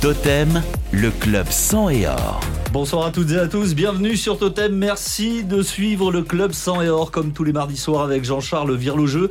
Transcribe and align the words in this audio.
Totem, 0.00 0.62
le 0.92 1.10
club 1.10 1.46
sang 1.50 1.90
et 1.90 2.06
or. 2.06 2.40
Bonsoir 2.72 3.04
à 3.04 3.10
toutes 3.10 3.32
et 3.32 3.38
à 3.38 3.48
tous, 3.48 3.74
bienvenue 3.74 4.16
sur 4.16 4.38
Totem. 4.38 4.74
Merci 4.74 5.44
de 5.44 5.60
suivre 5.60 6.10
le 6.10 6.22
club 6.22 6.52
sang 6.52 6.80
et 6.80 6.88
or 6.88 7.10
comme 7.10 7.34
tous 7.34 7.44
les 7.44 7.52
mardis 7.52 7.76
soirs 7.76 8.04
avec 8.04 8.24
Jean-Charles 8.24 8.74
Virlogeux. 8.74 9.28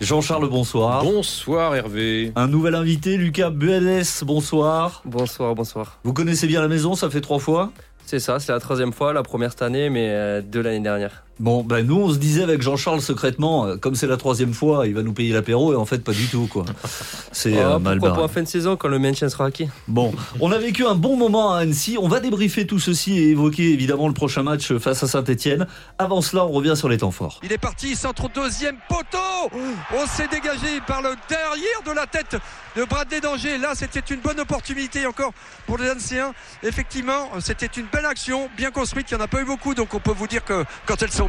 Jean-Charles, 0.00 0.48
bonsoir. 0.48 1.02
Bonsoir 1.02 1.74
Hervé. 1.74 2.30
Un 2.36 2.46
nouvel 2.46 2.76
invité, 2.76 3.16
Lucas 3.16 3.50
Buedes, 3.50 4.06
bonsoir. 4.22 5.02
Bonsoir, 5.04 5.56
bonsoir. 5.56 5.98
Vous 6.04 6.12
connaissez 6.12 6.46
bien 6.46 6.60
la 6.60 6.68
maison, 6.68 6.94
ça 6.94 7.10
fait 7.10 7.20
trois 7.20 7.40
fois 7.40 7.72
C'est 8.06 8.20
ça, 8.20 8.38
c'est 8.38 8.52
la 8.52 8.60
troisième 8.60 8.92
fois, 8.92 9.12
la 9.12 9.24
première 9.24 9.50
cette 9.50 9.62
année, 9.62 9.90
mais 9.90 10.10
euh, 10.10 10.40
deux 10.40 10.62
l'année 10.62 10.78
dernière. 10.78 11.24
Bon, 11.40 11.64
ben 11.64 11.84
nous, 11.84 11.96
on 11.96 12.10
se 12.10 12.18
disait 12.18 12.42
avec 12.42 12.62
Jean-Charles 12.62 13.00
secrètement, 13.00 13.66
euh, 13.66 13.76
comme 13.76 13.94
c'est 13.94 14.06
la 14.06 14.16
troisième 14.16 14.52
fois, 14.54 14.86
il 14.86 14.94
va 14.94 15.02
nous 15.02 15.12
payer 15.14 15.32
l'apéro, 15.32 15.72
et 15.72 15.76
en 15.76 15.84
fait, 15.86 16.04
pas 16.04 16.12
du 16.12 16.26
tout, 16.28 16.46
quoi. 16.46 16.64
C'est 17.32 17.56
euh, 17.58 17.76
Oh, 17.76 17.78
mal 17.78 17.98
pourquoi 17.98 18.10
barré. 18.10 18.12
pour 18.14 18.22
la 18.22 18.28
fin 18.28 18.42
de 18.42 18.48
saison 18.48 18.76
quand 18.76 18.88
le 18.88 18.98
maintien 18.98 19.28
sera 19.28 19.46
acquis 19.46 19.68
Bon, 19.88 20.12
on 20.40 20.52
a 20.52 20.58
vécu 20.58 20.84
un 20.86 20.94
bon 20.94 21.16
moment 21.16 21.52
à 21.54 21.60
Annecy. 21.60 21.96
On 22.00 22.06
va 22.06 22.20
débriefer 22.20 22.66
tout 22.66 22.78
ceci 22.78 23.18
et 23.18 23.30
évoquer 23.30 23.72
évidemment 23.72 24.06
le 24.08 24.14
prochain 24.14 24.42
match 24.42 24.72
face 24.74 25.02
à 25.02 25.08
Saint-Etienne. 25.08 25.66
Avant 25.98 26.20
cela, 26.20 26.44
on 26.44 26.50
revient 26.52 26.76
sur 26.76 26.88
les 26.88 26.98
temps 26.98 27.10
forts. 27.10 27.40
Il 27.42 27.50
est 27.52 27.58
parti, 27.58 27.96
centre 27.96 28.28
deuxième 28.32 28.76
poteau. 28.88 29.18
On 29.96 30.06
s'est 30.06 30.28
dégagé 30.28 30.80
par 30.86 31.02
le 31.02 31.10
derrière 31.28 31.82
de 31.86 31.92
la 31.92 32.06
tête 32.06 32.36
de 32.76 32.84
Bradley 32.84 33.20
Danger. 33.20 33.58
Là, 33.58 33.70
c'était 33.74 34.00
une 34.14 34.20
bonne 34.20 34.38
opportunité 34.38 35.06
encore 35.06 35.32
pour 35.66 35.78
les 35.78 35.90
Ancéens. 35.90 36.32
Effectivement, 36.62 37.30
c'était 37.40 37.66
une 37.66 37.86
belle 37.92 38.06
action, 38.06 38.48
bien 38.56 38.70
construite. 38.70 39.10
Il 39.10 39.16
n'y 39.16 39.20
en 39.20 39.24
a 39.24 39.28
pas 39.28 39.40
eu 39.40 39.44
beaucoup, 39.46 39.74
donc 39.74 39.92
on 39.94 39.98
peut 39.98 40.12
vous 40.16 40.26
dire 40.28 40.44
que 40.44 40.64
quand 40.86 41.02
elles 41.02 41.10
sont 41.10 41.21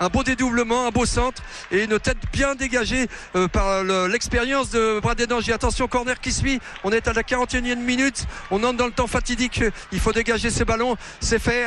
un 0.00 0.08
beau 0.08 0.22
dédoublement, 0.22 0.86
un 0.86 0.90
beau 0.90 1.06
centre 1.06 1.42
et 1.70 1.84
une 1.84 1.98
tête 1.98 2.18
bien 2.32 2.54
dégagée 2.54 3.08
euh, 3.36 3.48
par 3.48 3.82
le- 3.82 4.06
l'expérience 4.06 4.70
de 4.70 5.00
Bradley 5.00 5.26
Danger. 5.26 5.52
Attention, 5.52 5.86
corner 5.88 6.20
qui 6.20 6.32
suit. 6.32 6.60
On 6.84 6.92
est 6.92 7.06
à 7.08 7.12
la 7.12 7.22
41e 7.22 7.76
minute. 7.76 8.26
On 8.50 8.62
entre 8.64 8.76
dans 8.78 8.86
le 8.86 8.92
temps 8.92 9.06
fatidique. 9.06 9.62
Il 9.92 10.00
faut 10.00 10.12
dégager 10.12 10.50
ces 10.50 10.64
ballons. 10.64 10.96
C'est 11.20 11.38
fait 11.38 11.66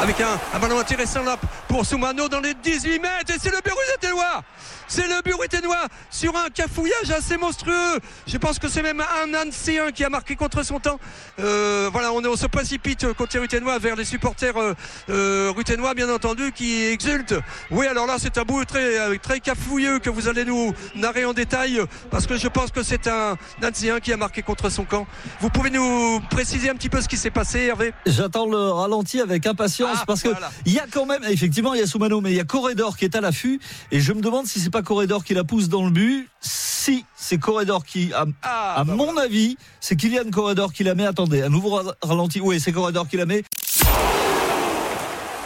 avec 0.00 0.20
un, 0.20 0.38
un 0.54 0.58
ballon 0.58 0.78
intéressant 0.80 1.22
là 1.22 1.36
pour 1.68 1.86
Soumano 1.86 2.28
dans 2.28 2.40
les 2.40 2.54
18 2.54 2.98
mètres 2.98 3.32
et 3.34 3.38
c'est 3.40 3.50
le 3.50 3.60
but 3.64 3.72
ruténois 3.92 4.42
c'est 4.92 5.08
le 5.08 5.22
but 5.22 5.34
ruténois 5.40 5.86
sur 6.10 6.36
un 6.36 6.50
cafouillage 6.50 7.10
assez 7.10 7.38
monstrueux. 7.38 7.98
Je 8.26 8.36
pense 8.36 8.58
que 8.58 8.68
c'est 8.68 8.82
même 8.82 9.00
un 9.00 9.48
ancien 9.48 9.90
qui 9.90 10.04
a 10.04 10.10
marqué 10.10 10.36
contre 10.36 10.62
son 10.64 10.80
temps. 10.80 11.00
Euh, 11.40 11.88
voilà 11.90 12.12
on, 12.12 12.36
se 12.36 12.46
précipite 12.46 13.10
côté 13.14 13.38
ruténois 13.38 13.78
vers 13.78 13.96
les 13.96 14.04
supporters 14.04 14.54
euh, 14.58 14.74
euh, 15.08 15.50
ruténois 15.56 15.94
bien 15.94 16.10
entendu 16.10 16.52
qui 16.52 16.84
exultent. 16.84 17.40
Oui 17.70 17.86
alors 17.86 18.06
là 18.06 18.16
c'est 18.18 18.36
un 18.36 18.42
bout 18.42 18.66
très, 18.66 18.98
euh, 18.98 19.16
très 19.16 19.40
cafouilleux 19.40 19.98
que 19.98 20.10
vous 20.10 20.28
allez 20.28 20.44
nous 20.44 20.74
narrer 20.94 21.24
en 21.24 21.32
détail 21.32 21.80
parce 22.10 22.26
que 22.26 22.36
je 22.36 22.48
pense 22.48 22.70
que 22.70 22.82
c'est 22.82 23.06
un 23.06 23.38
ancien 23.64 23.98
qui 23.98 24.12
a 24.12 24.18
marqué 24.18 24.42
contre 24.42 24.68
son 24.68 24.84
camp. 24.84 25.06
Vous 25.40 25.48
pouvez 25.48 25.70
nous 25.70 26.20
préciser 26.28 26.68
un 26.68 26.74
petit 26.74 26.90
peu 26.90 27.00
ce 27.00 27.08
qui 27.08 27.16
s'est 27.16 27.30
passé 27.30 27.60
Hervé? 27.60 27.94
J'attends 28.04 28.44
le 28.44 28.58
ralenti 28.58 29.22
avec 29.22 29.46
impatience 29.46 30.00
Ah, 30.02 30.04
parce 30.06 30.22
que 30.22 30.28
voilà. 30.28 30.50
il 30.66 30.74
y 30.74 30.78
a 30.78 30.86
quand 30.90 31.06
même, 31.06 31.24
effectivement, 31.24 31.72
il 31.72 31.80
y 31.80 31.82
a 31.82 31.86
Soumano, 31.86 32.20
mais 32.20 32.32
il 32.32 32.36
y 32.36 32.40
a 32.40 32.44
Corredor 32.44 32.98
qui 32.98 33.06
est 33.06 33.16
à 33.16 33.22
l'affût 33.22 33.58
et 33.90 34.00
je 34.00 34.12
me 34.12 34.20
demande 34.20 34.46
si 34.46 34.60
c'est 34.60 34.70
pas 34.70 34.81
Corredor 34.82 35.24
qui 35.24 35.34
la 35.34 35.44
pousse 35.44 35.68
dans 35.68 35.84
le 35.84 35.90
but. 35.90 36.28
Si 36.40 37.04
c'est 37.16 37.38
Corredor 37.38 37.84
qui, 37.84 38.12
à, 38.12 38.26
ah, 38.42 38.80
à 38.80 38.84
bah 38.84 38.94
mon 38.94 39.16
avis, 39.16 39.56
c'est 39.80 39.96
Kylian 39.96 40.30
Corredor 40.30 40.72
qui 40.72 40.82
la 40.84 40.94
met. 40.94 41.06
Attendez, 41.06 41.42
un 41.42 41.48
nouveau 41.48 41.70
ra- 41.70 41.94
ralenti. 42.02 42.40
Oui, 42.40 42.60
c'est 42.60 42.72
Corredor 42.72 43.08
qui 43.08 43.16
la 43.16 43.26
met. 43.26 43.44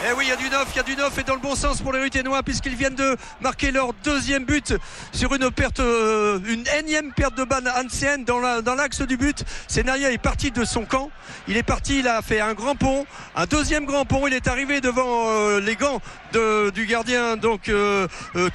Eh 0.09 0.13
oui, 0.13 0.23
il 0.25 0.29
y 0.29 0.31
a 0.31 0.37
du 0.37 0.49
neuf, 0.49 0.67
il 0.73 0.77
y 0.77 0.79
a 0.79 0.83
du 0.83 0.95
neuf 0.95 1.17
et 1.17 1.23
dans 1.23 1.33
le 1.33 1.41
bon 1.41 1.53
sens 1.53 1.81
pour 1.81 1.91
les 1.91 1.99
Ruténois 1.99 2.41
puisqu'ils 2.41 2.75
viennent 2.77 2.95
de 2.95 3.17
marquer 3.41 3.71
leur 3.71 3.91
deuxième 4.05 4.45
but 4.45 4.73
sur 5.11 5.33
une 5.35 5.51
perte, 5.51 5.81
euh, 5.81 6.39
une 6.47 6.63
énième 6.79 7.11
perte 7.11 7.35
de 7.35 7.43
balle 7.43 7.69
ancienne 7.83 8.23
dans 8.23 8.39
la- 8.39 8.61
dans 8.61 8.75
l'axe 8.75 9.01
du 9.01 9.17
but. 9.17 9.43
Senaria 9.67 10.09
est 10.11 10.17
parti 10.17 10.51
de 10.51 10.63
son 10.63 10.85
camp. 10.85 11.11
Il 11.49 11.57
est 11.57 11.63
parti, 11.63 11.99
il 11.99 12.07
a 12.07 12.21
fait 12.21 12.39
un 12.39 12.53
grand 12.53 12.75
pont, 12.75 13.05
un 13.35 13.45
deuxième 13.47 13.85
grand 13.85 14.05
pont. 14.05 14.27
Il 14.27 14.33
est 14.33 14.47
arrivé 14.47 14.79
devant 14.79 15.27
euh, 15.27 15.59
les 15.59 15.75
gants 15.75 15.99
du 16.31 16.85
gardien 16.85 17.35
donc 17.35 17.67
euh, 17.67 18.07
euh, 18.35 18.49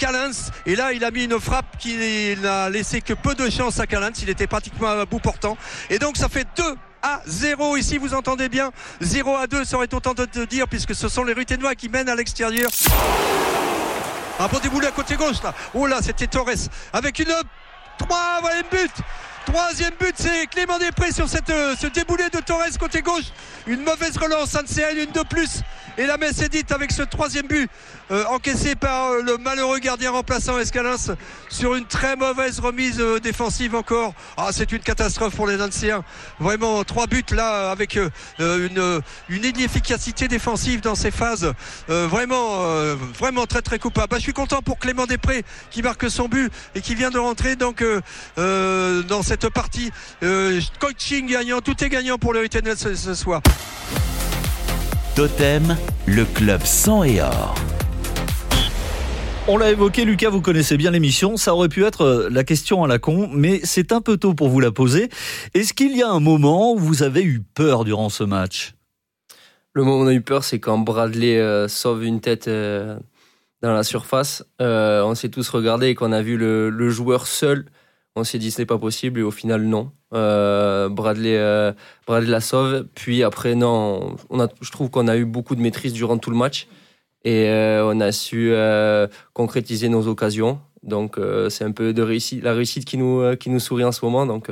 et 0.66 0.76
là 0.76 0.93
il 0.93 1.05
a 1.05 1.10
mis 1.10 1.25
une 1.25 1.41
frappe 1.41 1.76
qui 1.78 2.37
n'a 2.41 2.71
laissé 2.71 3.00
que 3.00 3.12
peu 3.12 3.34
de 3.34 3.50
chance 3.50 3.78
à 3.78 3.87
Callens. 3.87 4.12
Il 4.22 4.31
était 4.31 4.47
pratiquement 4.47 4.88
à 4.88 5.05
bout 5.05 5.19
portant 5.19 5.59
et 5.91 5.99
donc 5.99 6.16
ça 6.16 6.28
fait 6.28 6.47
deux 6.56 6.76
à 7.02 7.20
0 7.26 7.76
ici, 7.76 7.98
vous 7.98 8.14
entendez 8.14 8.48
bien 8.48 8.70
0 9.00 9.36
à 9.36 9.46
2, 9.46 9.64
ça 9.64 9.76
aurait 9.76 9.92
autant 9.92 10.14
de 10.14 10.44
dire 10.44 10.68
puisque 10.68 10.94
ce 10.94 11.08
sont 11.08 11.24
les 11.24 11.32
Ruténois 11.32 11.74
qui 11.74 11.88
mènent 11.88 12.08
à 12.08 12.14
l'extérieur. 12.14 12.70
Un 14.38 14.46
bon 14.48 14.58
déboulé 14.58 14.86
à 14.86 14.92
côté 14.92 15.16
gauche 15.16 15.42
là. 15.42 15.54
Oh 15.74 15.86
là, 15.86 15.98
c'était 16.02 16.26
Torres 16.26 16.68
avec 16.92 17.18
une 17.18 17.32
3 17.98 18.38
voilà 18.40 18.62
but. 18.70 18.92
Troisième 19.47 19.94
but, 19.98 20.14
c'est 20.16 20.47
Clément 20.47 20.78
Després 20.78 21.12
sur 21.12 21.28
cette, 21.28 21.50
euh, 21.50 21.75
ce 21.78 21.88
déboulé 21.88 22.25
de 22.30 22.38
Torres 22.38 22.62
côté 22.78 23.03
gauche. 23.03 23.25
Une 23.66 23.82
mauvaise 23.82 24.16
relance, 24.16 24.54
Ancéenne, 24.54 24.98
une 24.98 25.10
de 25.10 25.26
plus. 25.26 25.62
Et 25.98 26.06
la 26.06 26.16
messe 26.16 26.41
est 26.41 26.48
dite 26.48 26.72
avec 26.72 26.91
ce 26.91 27.03
troisième 27.03 27.47
but 27.47 27.69
euh, 28.10 28.25
encaissé 28.31 28.75
par 28.75 29.10
euh, 29.10 29.22
le 29.22 29.36
malheureux 29.36 29.78
gardien 29.78 30.10
remplaçant 30.10 30.58
Escalins 30.58 31.16
sur 31.50 31.75
une 31.75 31.84
très 31.84 32.16
mauvaise 32.16 32.60
remise 32.60 32.98
défensive 33.22 33.75
encore. 33.75 34.14
Ah, 34.36 34.50
c'est 34.52 34.72
une 34.72 34.78
catastrophe 34.78 35.34
pour 35.34 35.47
les 35.47 35.60
Ancéens. 35.60 36.02
Vraiment, 36.38 36.82
trois 36.84 37.06
buts 37.06 37.25
là 37.32 37.70
avec 37.70 37.98
une, 38.38 39.02
inefficacité 39.28 40.28
défensive 40.28 40.81
dans 40.81 40.94
ces 40.94 41.10
phases. 41.10 41.52
Vraiment, 41.88 42.64
vraiment 43.19 43.47
très 43.47 43.60
très 43.60 43.78
coupable. 43.78 44.08
Bah, 44.08 44.16
je 44.16 44.22
suis 44.22 44.32
content 44.32 44.62
pour 44.62 44.78
Clément 44.78 45.06
Després 45.06 45.44
qui 45.70 45.82
marque 45.82 46.10
son 46.10 46.28
but 46.28 46.50
et 46.75 46.81
qui 46.81 46.94
vient 46.94 47.10
de 47.10 47.19
rentrer 47.19 47.56
dans 47.56 47.72
cette 49.22 49.31
partie. 49.37 49.91
Euh, 50.22 50.60
coaching 50.78 51.28
gagnant, 51.28 51.60
tout 51.60 51.82
est 51.82 51.88
gagnant 51.88 52.19
pour 52.19 52.32
le 52.32 52.41
Ruténois 52.41 52.76
ce, 52.76 52.94
ce 52.94 53.15
soir. 53.15 53.41
Totem, 55.15 55.76
le 56.06 56.25
club 56.25 56.62
sang 56.65 57.04
et 57.04 57.20
or. 57.20 57.54
On 59.48 59.56
l'a 59.56 59.70
évoqué, 59.70 60.04
Lucas, 60.04 60.31
vous 60.31 60.41
connaissez 60.41 60.76
bien 60.76 60.93
l'émission. 60.93 61.37
Ça 61.37 61.54
aurait 61.54 61.69
pu 61.69 61.84
être 61.84 62.03
euh, 62.03 62.28
la 62.31 62.44
question 62.44 62.84
à 62.84 62.87
la 62.87 63.00
con, 63.00 63.28
mais 63.32 63.60
c'est 63.65 63.91
un 63.91 64.00
peu 64.00 64.16
tôt 64.16 64.34
pour 64.34 64.48
vous 64.48 64.60
la 64.60 64.70
poser. 64.70 65.09
Est-ce 65.53 65.75
qu'il 65.75 65.97
y 65.97 66.03
a 66.03 66.09
un 66.09 66.20
moment 66.20 66.75
où 66.75 66.78
vous 66.78 67.03
avez 67.03 67.25
eu 67.25 67.43
peur 67.54 67.84
durant 67.84 68.09
ce 68.09 68.22
match? 68.22 68.75
Le 69.75 69.82
moment 69.82 69.99
où 69.99 70.04
on 70.04 70.06
a 70.06 70.12
eu 70.12 70.20
peur, 70.20 70.44
c'est 70.44 70.60
quand 70.60 70.78
Bradley 70.78 71.38
euh, 71.38 71.66
sauve 71.66 72.04
une 72.04 72.20
tête 72.20 72.47
euh, 72.47 72.97
dans 73.62 73.72
la 73.72 73.82
surface. 73.82 74.44
Euh, 74.60 75.03
on 75.03 75.14
s'est 75.16 75.31
tous 75.31 75.49
regardés 75.49 75.88
et 75.88 75.94
qu'on 75.94 76.12
a 76.12 76.22
vu 76.22 76.37
le, 76.37 76.70
le 76.70 76.91
joueur 76.91 77.26
seul. 77.26 77.66
On 78.15 78.25
s'est 78.25 78.39
dit 78.39 78.50
ce 78.50 78.61
n'est 78.61 78.67
pas 78.67 78.78
possible 78.78 79.21
et 79.21 79.23
au 79.23 79.31
final 79.31 79.62
non. 79.62 79.91
Euh, 80.12 80.91
Bradley, 80.91 81.37
euh, 81.37 81.73
Bradley 82.06 82.31
la 82.31 82.41
sauve. 82.41 82.87
Puis 82.95 83.23
après 83.23 83.55
non, 83.55 84.17
je 84.61 84.71
trouve 84.71 84.91
qu'on 84.91 85.09
a 85.09 85.17
eu 85.17 85.25
beaucoup 85.25 85.56
de 85.56 85.62
maîtrise 85.62 85.95
durant 85.95 86.19
tout 86.19 86.31
le 86.31 86.37
match 86.37 86.69
et 87.25 87.49
euh, 87.49 87.87
on 87.87 88.00
a 88.00 88.12
su 88.12 88.53
concrétiser 89.33 89.89
nos 89.89 90.06
occasions. 90.09 90.61
Donc 90.83 91.19
c'est 91.49 91.65
un 91.65 91.73
peu 91.73 91.95
de 91.95 92.03
la 92.03 92.53
réussite 92.53 92.84
qui 92.84 92.99
nous, 92.99 93.61
sourit 93.61 93.84
en 93.84 93.93
ce 93.93 94.05
moment. 94.05 94.27
Donc 94.27 94.50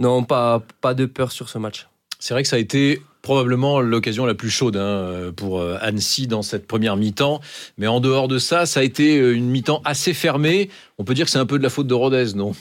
non, 0.00 0.24
pas, 0.24 0.60
de 0.94 1.06
peur 1.06 1.30
sur 1.30 1.48
ce 1.48 1.58
match. 1.58 1.88
C'est 2.18 2.34
vrai 2.34 2.42
que 2.42 2.48
ça 2.48 2.56
a 2.56 2.58
été 2.58 3.00
probablement 3.22 3.80
l'occasion 3.80 4.26
la 4.26 4.34
plus 4.34 4.50
chaude 4.50 4.76
hein, 4.76 5.30
pour 5.36 5.62
Annecy 5.62 6.26
dans 6.26 6.42
cette 6.42 6.66
première 6.66 6.96
mi-temps. 6.96 7.40
Mais 7.76 7.86
en 7.86 8.00
dehors 8.00 8.26
de 8.26 8.38
ça, 8.38 8.66
ça 8.66 8.80
a 8.80 8.82
été 8.82 9.18
une 9.18 9.50
mi-temps 9.50 9.82
assez 9.84 10.14
fermée. 10.14 10.68
On 10.96 11.04
peut 11.04 11.14
dire 11.14 11.26
que 11.26 11.30
c'est 11.30 11.38
un 11.38 11.46
peu 11.46 11.58
de 11.58 11.62
la 11.62 11.70
faute 11.70 11.86
de 11.86 11.94
Rodez, 11.94 12.34
non? 12.34 12.54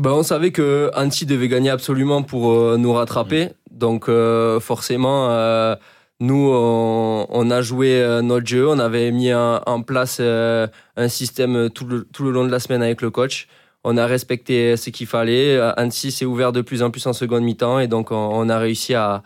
Ben, 0.00 0.12
on 0.12 0.22
savait 0.22 0.50
que 0.50 0.90
Annecy 0.94 1.26
devait 1.26 1.48
gagner 1.48 1.68
absolument 1.68 2.22
pour 2.22 2.52
euh, 2.52 2.78
nous 2.78 2.90
rattraper. 2.90 3.50
Donc 3.70 4.08
euh, 4.08 4.58
forcément, 4.58 5.28
euh, 5.28 5.76
nous, 6.20 6.50
on, 6.50 7.26
on 7.28 7.50
a 7.50 7.60
joué 7.60 8.02
notre 8.22 8.46
jeu. 8.46 8.66
On 8.66 8.78
avait 8.78 9.10
mis 9.10 9.34
en, 9.34 9.60
en 9.66 9.82
place 9.82 10.18
un 10.18 11.08
système 11.08 11.68
tout 11.68 11.84
le, 11.84 12.04
tout 12.04 12.24
le 12.24 12.30
long 12.30 12.46
de 12.46 12.50
la 12.50 12.60
semaine 12.60 12.82
avec 12.82 13.02
le 13.02 13.10
coach. 13.10 13.46
On 13.84 13.98
a 13.98 14.06
respecté 14.06 14.74
ce 14.78 14.88
qu'il 14.88 15.06
fallait. 15.06 15.60
Annecy 15.76 16.12
s'est 16.12 16.24
ouvert 16.24 16.52
de 16.52 16.62
plus 16.62 16.82
en 16.82 16.90
plus 16.90 17.06
en 17.06 17.12
seconde 17.12 17.42
mi-temps 17.42 17.78
et 17.78 17.86
donc 17.86 18.10
on, 18.10 18.14
on 18.16 18.48
a 18.48 18.58
réussi 18.58 18.94
à, 18.94 19.22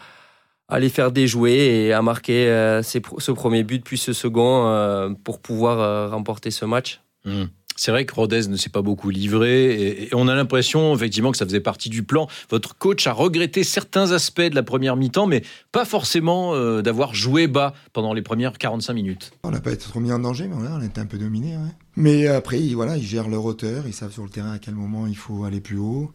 à 0.69 0.81
les 0.81 0.89
faire 0.89 1.13
déjouer 1.13 1.85
et 1.87 1.93
à 1.93 2.03
marquer 2.03 2.47
ce 2.83 3.31
premier 3.31 3.63
but 3.63 3.85
puis 3.85 3.97
ce 3.99 4.13
second 4.13 5.15
pour 5.23 5.39
pouvoir 5.39 6.11
remporter 6.11 6.51
ce 6.51 6.65
match. 6.65 7.01
Hmm. 7.25 7.45
C'est 7.77 7.91
vrai 7.91 8.07
que 8.07 8.15
Rodez 8.15 8.49
ne 8.49 8.57
s'est 8.57 8.71
pas 8.71 8.83
beaucoup 8.83 9.11
livré 9.11 10.05
et, 10.05 10.15
on 10.15 10.29
a 10.29 10.35
l'impression 10.35 10.95
effectivement 10.95 11.33
que 11.33 11.37
ça 11.37 11.45
faisait 11.45 11.61
partie 11.61 11.89
du 11.89 12.03
plan. 12.03 12.29
Votre 12.51 12.77
coach 12.77 13.07
a 13.07 13.13
regretté 13.13 13.65
certains 13.65 14.13
aspects 14.13 14.41
de 14.41 14.55
la 14.55 14.63
première 14.63 14.97
mi-temps, 14.97 15.27
mais 15.27 15.43
pas 15.73 15.85
forcément 15.85 16.55
euh, 16.55 16.83
d'avoir 16.83 17.15
joué 17.15 17.47
bas 17.47 17.75
pendant 17.93 18.13
les 18.13 18.23
premières 18.23 18.59
45 18.59 18.93
minutes. 18.93 19.33
On 19.43 19.51
n'a 19.51 19.61
pas 19.61 19.73
été 19.73 19.85
trop 19.89 20.01
mis 20.01 20.13
en 20.13 20.19
danger, 20.19 20.49
mais 20.49 20.55
on 20.55 20.83
était 20.83 21.01
un 21.01 21.07
peu 21.07 21.19
dominé. 21.19 21.57
Mais 21.97 22.27
après, 22.29 22.61
voilà, 22.75 22.97
ils 22.97 23.07
gèrent 23.07 23.29
leur 23.29 23.45
hauteur, 23.45 23.85
ils 23.87 23.93
savent 23.93 24.13
sur 24.13 24.25
le 24.25 24.31
terrain 24.31 24.53
à 24.53 24.59
quel 24.59 24.75
moment 24.75 25.07
il 25.07 25.17
faut 25.17 25.45
aller 25.45 25.61
plus 25.61 25.79
haut. 25.79 26.13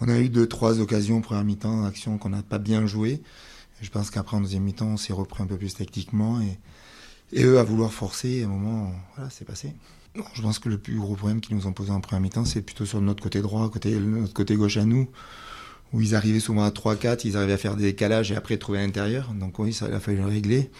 On 0.00 0.08
a 0.08 0.18
eu 0.18 0.28
deux, 0.28 0.46
trois 0.46 0.80
occasions 0.80 1.20
première 1.20 1.44
mi-temps, 1.44 1.84
actions 1.84 2.18
qu'on 2.18 2.30
n'a 2.30 2.42
pas 2.42 2.58
bien 2.58 2.86
jouées. 2.86 3.22
Je 3.80 3.90
pense 3.90 4.10
qu'après 4.10 4.36
en 4.36 4.40
deuxième 4.40 4.62
mi-temps, 4.62 4.86
on 4.86 4.96
s'est 4.96 5.12
repris 5.12 5.42
un 5.42 5.46
peu 5.46 5.56
plus 5.56 5.74
techniquement 5.74 6.40
et, 6.40 6.58
et 7.32 7.44
eux 7.44 7.58
à 7.58 7.62
vouloir 7.62 7.92
forcer, 7.92 8.42
à 8.42 8.46
un 8.46 8.48
moment, 8.48 8.92
voilà, 9.14 9.30
c'est 9.30 9.44
passé. 9.44 9.72
Je 10.34 10.42
pense 10.42 10.58
que 10.58 10.68
le 10.68 10.78
plus 10.78 10.98
gros 10.98 11.14
problème 11.14 11.40
qu'ils 11.40 11.56
nous 11.56 11.66
ont 11.66 11.72
posé 11.72 11.90
en 11.90 12.00
première 12.00 12.20
mi-temps, 12.20 12.44
c'est 12.44 12.62
plutôt 12.62 12.86
sur 12.86 13.00
notre 13.00 13.22
côté 13.22 13.40
droit, 13.40 13.68
côté, 13.70 13.94
notre 13.98 14.32
côté 14.32 14.56
gauche 14.56 14.76
à 14.76 14.84
nous, 14.84 15.08
où 15.92 16.00
ils 16.00 16.14
arrivaient 16.14 16.40
souvent 16.40 16.64
à 16.64 16.70
3-4, 16.70 17.22
ils 17.24 17.36
arrivaient 17.36 17.54
à 17.54 17.58
faire 17.58 17.76
des 17.76 17.84
décalages 17.84 18.32
et 18.32 18.36
après 18.36 18.56
trouver 18.56 18.78
à 18.78 18.82
l'intérieur. 18.82 19.32
Donc 19.34 19.58
oui, 19.58 19.72
ça 19.72 19.86
a 19.86 20.00
fallu 20.00 20.18
le 20.18 20.26
régler 20.26 20.70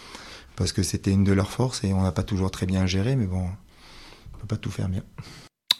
parce 0.55 0.71
que 0.71 0.83
c'était 0.83 1.11
une 1.11 1.23
de 1.23 1.33
leurs 1.33 1.51
forces 1.51 1.83
et 1.83 1.93
on 1.93 2.01
n'a 2.01 2.11
pas 2.11 2.23
toujours 2.23 2.51
très 2.51 2.65
bien 2.65 2.85
géré, 2.87 3.15
mais 3.15 3.27
bon, 3.27 3.47
on 4.33 4.37
peut 4.39 4.47
pas 4.47 4.57
tout 4.57 4.71
faire 4.71 4.89
bien. 4.89 5.03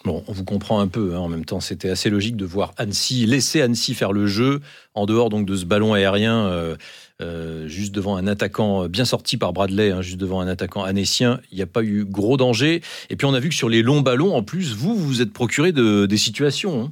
Bon, 0.06 0.24
on 0.28 0.32
vous 0.32 0.44
comprend 0.44 0.80
un 0.80 0.88
peu. 0.88 1.16
Hein. 1.16 1.20
En 1.20 1.28
même 1.28 1.46
temps, 1.46 1.60
c'était 1.60 1.90
assez 1.90 2.10
logique 2.10 2.38
de 2.38 2.46
voir 2.46 2.74
Annecy 2.78 3.26
laisser 3.26 3.62
Annecy 3.62 3.94
faire 3.94 4.14
le 4.14 4.28
jeu 4.28 4.62
en 4.94 5.06
dehors 5.06 5.30
donc 5.30 5.46
de 5.46 5.56
ce 5.56 5.66
ballon 5.66 5.94
aérien. 5.94 6.46
Euh, 6.48 6.76
euh, 7.20 7.68
juste 7.68 7.96
devant 7.96 8.16
un 8.16 8.28
attaquant 8.28 8.88
bien 8.88 9.04
sorti 9.04 9.38
par 9.38 9.52
Bradley, 9.52 9.90
hein, 9.90 10.04
juste 10.04 10.20
devant 10.20 10.40
un 10.40 10.48
attaquant 10.48 10.84
annécien, 10.84 11.42
il 11.52 11.56
n'y 11.56 11.64
a 11.64 11.68
pas 11.68 11.82
eu 11.82 12.06
gros 12.06 12.38
danger. 12.38 12.82
Et 13.10 13.16
puis 13.16 13.26
on 13.26 13.34
a 13.34 13.40
vu 13.40 13.50
que 13.50 13.56
sur 13.56 13.70
les 13.70 13.82
longs 13.82 14.02
ballons, 14.02 14.36
en 14.36 14.44
plus, 14.44 14.76
vous 14.76 14.96
vous 14.96 15.22
êtes 15.22 15.34
procuré 15.34 15.72
de, 15.72 16.06
des 16.06 16.18
situations. 16.18 16.84
Hein. 16.84 16.92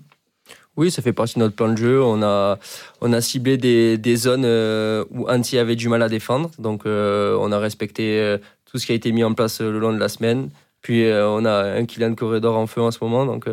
Oui, 0.77 0.91
ça 0.91 1.01
fait 1.01 1.13
partie 1.13 1.35
de 1.35 1.39
notre 1.39 1.55
plan 1.55 1.69
de 1.69 1.77
jeu. 1.77 2.03
On 2.03 2.21
a, 2.21 2.59
on 2.99 3.13
a 3.13 3.21
ciblé 3.21 3.57
des, 3.57 3.97
des 3.97 4.15
zones 4.17 4.43
euh, 4.45 5.05
où 5.09 5.29
Anti 5.29 5.57
avait 5.57 5.77
du 5.77 5.87
mal 5.87 6.01
à 6.01 6.09
défendre. 6.09 6.51
Donc, 6.59 6.85
euh, 6.85 7.37
on 7.39 7.51
a 7.51 7.59
respecté 7.59 8.19
euh, 8.19 8.37
tout 8.65 8.77
ce 8.77 8.85
qui 8.85 8.91
a 8.91 8.95
été 8.95 9.11
mis 9.13 9.23
en 9.23 9.33
place 9.33 9.61
le 9.61 9.79
long 9.79 9.93
de 9.93 9.99
la 9.99 10.09
semaine. 10.09 10.49
Puis, 10.85 11.03
on 11.11 11.45
a 11.45 11.79
un 11.79 11.85
Kylian 11.85 12.13
Corridor 12.13 12.55
en 12.55 12.67
feu 12.67 12.81
en 12.81 12.91
ce 12.91 12.99
moment. 13.01 13.25
Donc, 13.25 13.47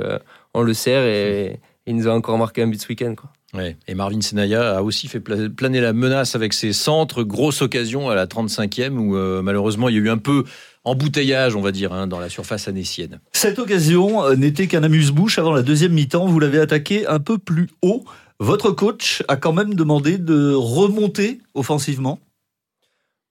on 0.52 0.60
le 0.60 0.74
sert 0.74 1.02
et 1.02 1.60
il 1.86 1.96
nous 1.96 2.06
a 2.06 2.12
encore 2.12 2.36
marqué 2.36 2.60
un 2.60 2.66
but 2.66 2.78
ce 2.78 2.88
week-end. 2.88 3.14
Ouais. 3.54 3.78
Et 3.88 3.94
Marvin 3.94 4.20
Senaya 4.20 4.76
a 4.76 4.82
aussi 4.82 5.08
fait 5.08 5.20
planer 5.20 5.80
la 5.80 5.94
menace 5.94 6.34
avec 6.34 6.52
ses 6.52 6.74
centres. 6.74 7.22
Grosse 7.22 7.62
occasion 7.62 8.10
à 8.10 8.14
la 8.14 8.26
35e 8.26 8.98
où 8.98 9.16
malheureusement 9.42 9.88
il 9.88 9.94
y 9.94 9.98
a 9.98 10.02
eu 10.02 10.10
un 10.10 10.18
peu 10.18 10.44
embouteillage, 10.84 11.54
on 11.54 11.60
va 11.60 11.72
dire, 11.72 11.92
hein, 11.92 12.06
dans 12.06 12.18
la 12.18 12.28
surface 12.28 12.68
anécienne. 12.68 13.20
Cette 13.32 13.58
occasion 13.58 14.24
euh, 14.24 14.34
n'était 14.34 14.66
qu'un 14.66 14.82
amuse-bouche 14.82 15.38
avant 15.38 15.52
la 15.52 15.62
deuxième 15.62 15.92
mi-temps. 15.92 16.26
Vous 16.26 16.40
l'avez 16.40 16.58
attaqué 16.58 17.06
un 17.06 17.20
peu 17.20 17.38
plus 17.38 17.68
haut. 17.82 18.04
Votre 18.40 18.72
coach 18.72 19.22
a 19.28 19.36
quand 19.36 19.52
même 19.52 19.74
demandé 19.74 20.18
de 20.18 20.52
remonter 20.54 21.40
offensivement? 21.54 22.18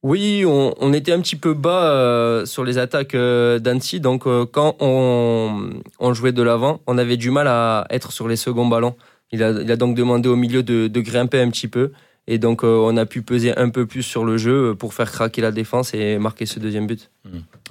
Oui, 0.03 0.44
on, 0.48 0.94
était 0.94 1.12
un 1.12 1.21
petit 1.21 1.36
peu 1.36 1.53
bas 1.53 1.83
euh, 1.83 2.45
sur 2.48 2.63
les 2.63 2.80
attaques 2.80 3.13
euh, 3.13 3.59
d'Annecy. 3.59 4.00
Donc, 4.00 4.24
quand 4.51 4.75
on, 4.80 6.13
jouait 6.13 6.31
de 6.31 6.42
l'avant, 6.42 6.81
on 6.88 6.98
avait 6.98 7.18
du 7.18 7.30
mal 7.30 7.48
à 7.48 7.86
être 7.92 8.12
sur 8.12 8.27
les 8.27 8.36
seconds 8.36 8.65
ballons. 8.68 8.95
Il 9.31 9.44
a, 9.44 9.75
donc 9.75 9.95
demandé 9.95 10.27
au 10.27 10.36
milieu 10.36 10.63
de, 10.63 10.88
de, 10.88 11.01
grimper 11.01 11.39
un 11.39 11.50
petit 11.51 11.68
peu. 11.68 11.92
Et 12.27 12.38
donc, 12.38 12.63
euh, 12.63 12.77
on 12.83 12.97
a 12.97 13.07
pu 13.07 13.23
peser 13.23 13.57
un 13.57 13.69
peu 13.69 13.88
plus 13.88 14.03
sur 14.03 14.23
le 14.23 14.38
jeu 14.38 14.75
pour 14.75 14.94
faire 14.94 15.12
craquer 15.12 15.41
la 15.41 15.51
défense 15.51 15.95
et 15.95 16.19
marquer 16.19 16.45
ce 16.45 16.59
deuxième 16.59 16.85
but. 16.85 17.09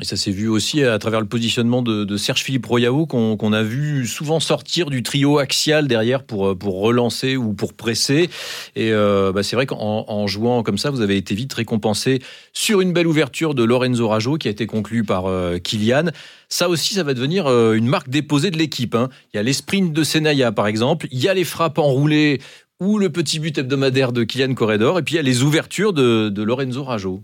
Et 0.00 0.04
ça 0.04 0.16
s'est 0.16 0.32
vu 0.32 0.48
aussi 0.48 0.82
à 0.82 0.98
travers 0.98 1.20
le 1.20 1.26
positionnement 1.26 1.82
de, 1.82 2.16
Serge 2.16 2.42
Philippe 2.42 2.66
Royao, 2.66 3.06
qu'on 3.06 3.52
a 3.52 3.62
vu 3.62 4.06
souvent 4.06 4.40
sortir 4.40 4.90
du 4.90 5.02
trio 5.02 5.38
axial 5.38 5.86
derrière 5.86 6.24
pour, 6.24 6.48
euh, 6.48 6.54
pour 6.56 6.80
relancer 6.80 7.36
ou 7.36 7.52
pour 7.52 7.74
presser. 7.74 8.28
Et 8.74 8.92
euh, 8.92 9.30
bah, 9.32 9.44
c'est 9.44 9.54
vrai 9.54 9.66
qu'en 9.66 10.26
jouant 10.26 10.64
comme 10.64 10.78
ça, 10.78 10.90
vous 10.90 11.00
avez 11.00 11.16
été 11.16 11.34
vite 11.34 11.52
récompensé 11.54 12.20
sur 12.52 12.80
une 12.80 12.92
belle 12.92 13.06
ouverture 13.06 13.54
de 13.54 13.62
Lorenzo 13.62 14.08
Rajo 14.08 14.36
qui 14.36 14.48
a 14.48 14.50
été 14.50 14.66
conclue 14.66 15.04
par 15.04 15.26
Kylian. 15.62 16.06
Ça 16.48 16.68
aussi, 16.68 16.94
ça 16.94 17.04
va 17.04 17.14
devenir 17.14 17.46
une 17.48 17.86
marque 17.86 18.08
déposée 18.08 18.50
de 18.50 18.58
l'équipe. 18.58 18.96
Hein. 18.96 19.08
Il 19.32 19.36
y 19.36 19.40
a 19.40 19.42
les 19.44 19.52
sprints 19.52 19.92
de 19.92 20.02
Senaya, 20.02 20.50
par 20.50 20.66
exemple. 20.66 21.06
Il 21.12 21.20
y 21.20 21.28
a 21.28 21.34
les 21.34 21.44
frappes 21.44 21.78
enroulées 21.78 22.40
ou 22.80 22.98
le 22.98 23.10
petit 23.10 23.38
but 23.38 23.56
hebdomadaire 23.58 24.12
de 24.12 24.24
Kylian 24.24 24.54
Corredor, 24.54 24.98
et 24.98 25.02
puis 25.02 25.14
il 25.14 25.16
y 25.16 25.20
a 25.20 25.22
les 25.22 25.42
ouvertures 25.42 25.92
de, 25.92 26.42
Lorenzo 26.42 26.82
Rajo. 26.82 27.22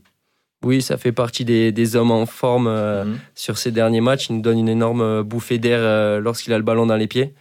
Oui, 0.62 0.82
ça 0.82 0.96
fait 0.96 1.12
partie 1.12 1.44
des, 1.44 1.96
hommes 1.96 2.10
en 2.10 2.26
forme 2.26 2.66
euh, 2.66 3.04
mhm. 3.04 3.18
sur 3.34 3.58
ces 3.58 3.70
derniers 3.70 4.00
matchs. 4.00 4.28
Il 4.28 4.36
nous 4.36 4.42
donne 4.42 4.58
une 4.58 4.68
énorme 4.68 5.00
euh, 5.00 5.22
bouffée 5.22 5.58
d'air 5.58 5.78
euh, 5.80 6.20
lorsqu'il 6.20 6.52
a 6.52 6.58
le 6.58 6.64
ballon 6.64 6.86
dans 6.86 6.96
les 6.96 7.06
pieds. 7.06 7.34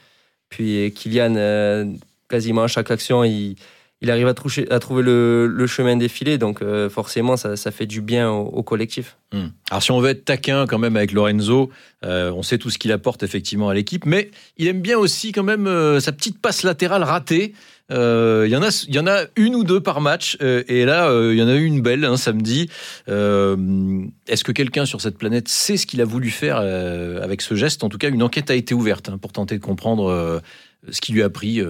Puis 0.49 0.91
Kylian, 0.93 1.95
quasiment 2.29 2.63
à 2.63 2.67
chaque 2.67 2.91
action, 2.91 3.23
il, 3.23 3.55
il 4.05 4.11
arrive 4.11 4.27
à, 4.27 4.33
trouver 4.33 5.03
le, 5.03 5.65
chemin 5.67 5.97
défilé. 5.97 6.37
Donc 6.37 6.63
forcément, 6.89 7.37
ça, 7.37 7.71
fait 7.71 7.87
du 7.87 8.01
bien 8.01 8.29
au, 8.29 8.61
collectif. 8.63 9.17
Mhm. 9.33 9.51
Alors 9.71 9.83
si 9.83 9.91
on 9.91 9.99
veut 9.99 10.11
être 10.11 10.25
taquin 10.25 10.67
quand 10.67 10.77
même 10.77 10.95
avec 10.95 11.11
Lorenzo, 11.11 11.71
on 12.03 12.43
sait 12.43 12.59
tout 12.59 12.69
ce 12.69 12.77
qu'il 12.77 12.91
apporte 12.91 13.23
effectivement 13.23 13.69
à 13.69 13.73
l'équipe, 13.73 14.05
mais 14.05 14.29
il 14.57 14.67
aime 14.67 14.81
bien 14.81 14.97
aussi 14.97 15.31
quand 15.31 15.43
même 15.43 15.65
sa 15.99 16.11
petite 16.11 16.39
passe 16.39 16.63
latérale 16.63 17.03
ratée. 17.03 17.53
Euh, 17.91 18.45
il 18.47 18.51
y 18.51 18.99
en 18.99 19.07
a, 19.07 19.25
une 19.35 19.55
ou 19.55 19.63
deux 19.63 19.79
par 19.79 20.01
match, 20.01 20.37
euh, 20.41 20.63
et 20.67 20.85
là, 20.85 21.07
euh, 21.09 21.33
il 21.33 21.39
y 21.39 21.43
en 21.43 21.47
a 21.47 21.53
eu 21.53 21.65
une 21.65 21.81
belle 21.81 22.03
un 22.03 22.17
samedi. 22.17 22.69
Est-ce 23.07 24.43
que 24.43 24.51
quelqu'un 24.51 24.85
sur 24.85 25.01
cette 25.01 25.17
planète 25.17 25.47
sait 25.47 25.77
ce 25.77 25.85
qu'il 25.85 26.01
a 26.01 26.05
voulu 26.05 26.29
faire 26.29 26.57
avec 26.57 27.41
ce 27.41 27.55
geste? 27.55 27.83
En 27.83 27.89
tout 27.89 27.97
cas, 27.97 28.09
une 28.09 28.23
enquête 28.23 28.49
a 28.49 28.55
été 28.55 28.73
ouverte 28.73 29.09
hein, 29.09 29.17
pour 29.17 29.31
tenter 29.31 29.57
de 29.57 29.63
comprendre 29.63 30.41
ce 30.89 31.01
qui 31.01 31.13
lui 31.13 31.23
a 31.23 31.29
pris 31.29 31.61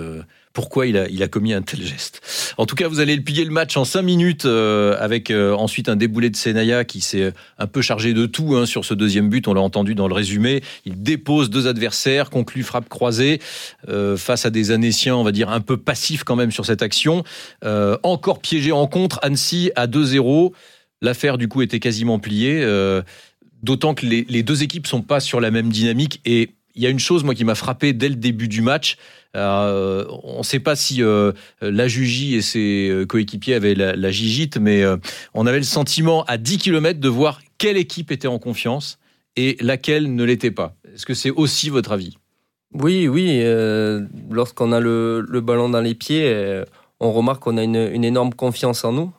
pourquoi 0.56 0.88
il 0.88 0.98
a, 0.98 1.08
il 1.10 1.22
a 1.22 1.28
commis 1.28 1.54
un 1.54 1.62
tel 1.62 1.84
geste. 1.84 2.22
En 2.58 2.66
tout 2.66 2.76
cas, 2.76 2.88
vous 2.88 3.02
allez 3.02 3.16
le 3.16 3.22
plier 3.22 3.44
le 3.44 3.52
match 3.52 3.76
en 3.78 3.84
5 3.84 4.02
minutes 4.02 4.46
euh, 4.46 4.96
avec 5.00 5.30
euh, 5.30 5.54
ensuite 5.54 5.90
un 5.90 5.98
déboulé 5.98 6.30
de 6.30 6.36
Senaya 6.36 6.86
qui 6.86 7.02
s'est 7.02 7.34
un 7.60 7.68
peu 7.68 7.82
chargé 7.82 8.14
de 8.14 8.26
tout 8.26 8.56
hein, 8.56 8.66
sur 8.66 8.86
ce 8.86 8.94
deuxième 8.94 9.30
but. 9.30 9.48
On 9.50 9.54
l'a 9.54 9.62
entendu 9.62 9.94
dans 9.94 10.08
le 10.08 10.14
résumé. 10.14 10.64
Il 10.86 11.04
dépose 11.04 11.50
deux 11.50 11.68
adversaires, 11.68 12.30
conclut 12.30 12.64
frappe 12.64 12.88
croisée 12.88 13.42
euh, 13.90 14.16
face 14.16 14.46
à 14.46 14.50
des 14.50 14.72
Annéciens, 14.72 15.18
on 15.18 15.24
va 15.24 15.34
dire 15.34 15.50
un 15.50 15.60
peu 15.60 15.76
passifs 15.76 16.24
quand 16.24 16.38
même 16.38 16.52
sur 16.52 16.66
cette 16.66 16.82
action. 16.82 17.24
encore 18.04 18.40
piégé 18.40 18.72
en 18.72 18.88
contre, 18.88 19.20
Annecy 19.22 19.72
à 19.76 19.88
2-0. 19.88 20.54
L'affaire 21.02 21.38
du 21.38 21.50
coup 21.50 21.62
était 21.62 21.82
quasiment 21.82 22.18
pliée. 22.18 22.66
D'autant 23.62 23.94
que 23.94 24.06
les, 24.06 24.26
les 24.30 24.44
deux 24.44 24.64
équipes 24.64 24.88
sont 24.88 25.02
pas 25.02 25.20
sur 25.20 25.42
la 25.42 25.52
même 25.52 25.70
dynamique 25.70 26.22
et 26.24 26.52
il 26.76 26.84
y 26.84 26.88
a 26.88 26.90
une 26.90 27.00
chose 27.00 27.24
moi 27.24 27.36
qui 27.36 27.46
m'a 27.46 27.56
frappé 27.56 27.94
dès 27.94 28.10
le 28.10 28.16
début 28.16 28.48
du 28.48 28.62
match, 28.62 28.98
euh, 29.36 30.06
on 30.24 30.40
ne 30.40 30.44
sait 30.44 30.60
pas 30.60 30.76
si 30.76 31.04
euh, 31.04 31.34
la 31.62 31.88
Jugie 31.88 32.36
et 32.36 32.42
ses 32.42 32.90
euh, 32.90 33.06
coéquipiers 33.06 33.56
avaient 33.56 33.76
la, 33.76 33.96
la 33.96 34.12
gigite, 34.12 34.58
mais 34.58 34.84
on 35.34 35.46
avait 35.46 35.58
le 35.58 35.64
sentiment 35.64 36.24
à 36.26 36.38
10 36.38 36.58
km 36.58 37.00
de 37.00 37.10
voir 37.10 37.42
quelle 37.58 37.78
équipe 37.78 38.12
était 38.12 38.28
en 38.28 38.40
confiance 38.40 39.00
et 39.36 39.58
laquelle 39.60 40.14
ne 40.14 40.24
l'était 40.24 40.52
pas. 40.52 40.76
Est-ce 40.94 41.06
que 41.06 41.14
c'est 41.14 41.32
aussi 41.32 41.70
votre 41.70 41.92
avis? 41.92 42.18
Oui, 42.74 43.08
oui. 43.08 43.42
Lorsqu'on 44.30 44.72
a 44.72 44.80
le, 44.80 45.26
ballon 45.42 45.70
dans 45.70 45.82
les 45.82 45.96
pieds, 45.96 46.64
on 47.00 47.12
remarque 47.12 47.44
qu'on 47.44 47.58
a 47.58 47.64
une, 47.64 48.04
énorme 48.04 48.34
confiance 48.34 48.84
en 48.86 48.92
nous. 48.92 49.14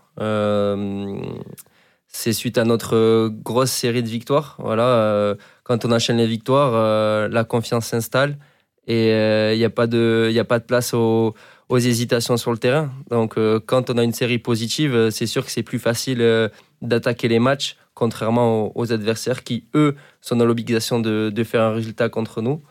C'est 2.17 2.33
suite 2.33 2.59
à 2.59 2.65
notre 2.65 3.29
grosse 3.29 3.71
série 3.71 4.03
de 4.03 4.09
victoires. 4.09 4.57
Voilà, 4.59 5.35
quand 5.65 5.85
on 5.85 5.93
enchaîne 5.93 6.17
les 6.17 6.27
victoires, 6.27 7.29
la 7.29 7.45
confiance 7.45 7.87
s'installe 7.87 8.39
et 8.87 9.09
il 9.09 9.13
euh, 9.13 9.57
n'y 9.57 9.65
a, 9.65 9.71
pas 9.71 9.87
de, 9.87 10.33
a 10.37 10.45
pas 10.45 10.59
de 10.59 10.65
place 10.65 10.95
aux, 10.95 11.35
hésitations 11.71 12.37
sur 12.37 12.53
le 12.53 12.59
terrain. 12.59 12.93
Donc 13.11 13.37
euh, 13.37 13.61
quand 13.65 13.91
on 13.91 13.99
a 13.99 14.05
une 14.05 14.13
série 14.13 14.39
positive, 14.39 14.95
euh, 14.95 15.11
c'est 15.11 15.27
sûr 15.27 15.45
que 15.45 15.51
c'est 15.51 15.63
plus 15.63 15.79
facile 15.79 16.51
d'attaquer 16.83 17.29
les 17.29 17.39
matchs, 17.39 17.77
contrairement 17.95 18.77
aux, 18.77 18.93
adversaires 18.93 19.43
qui, 19.43 19.65
eux, 19.75 19.97
sont 20.21 20.37
dans 20.37 20.45
l'obligation 20.45 21.01
de, 21.01 21.31
de, 21.35 21.45
faire 21.45 21.63
un 21.63 21.73
résultat 21.73 22.09
contre 22.09 22.43
nous 22.43 22.63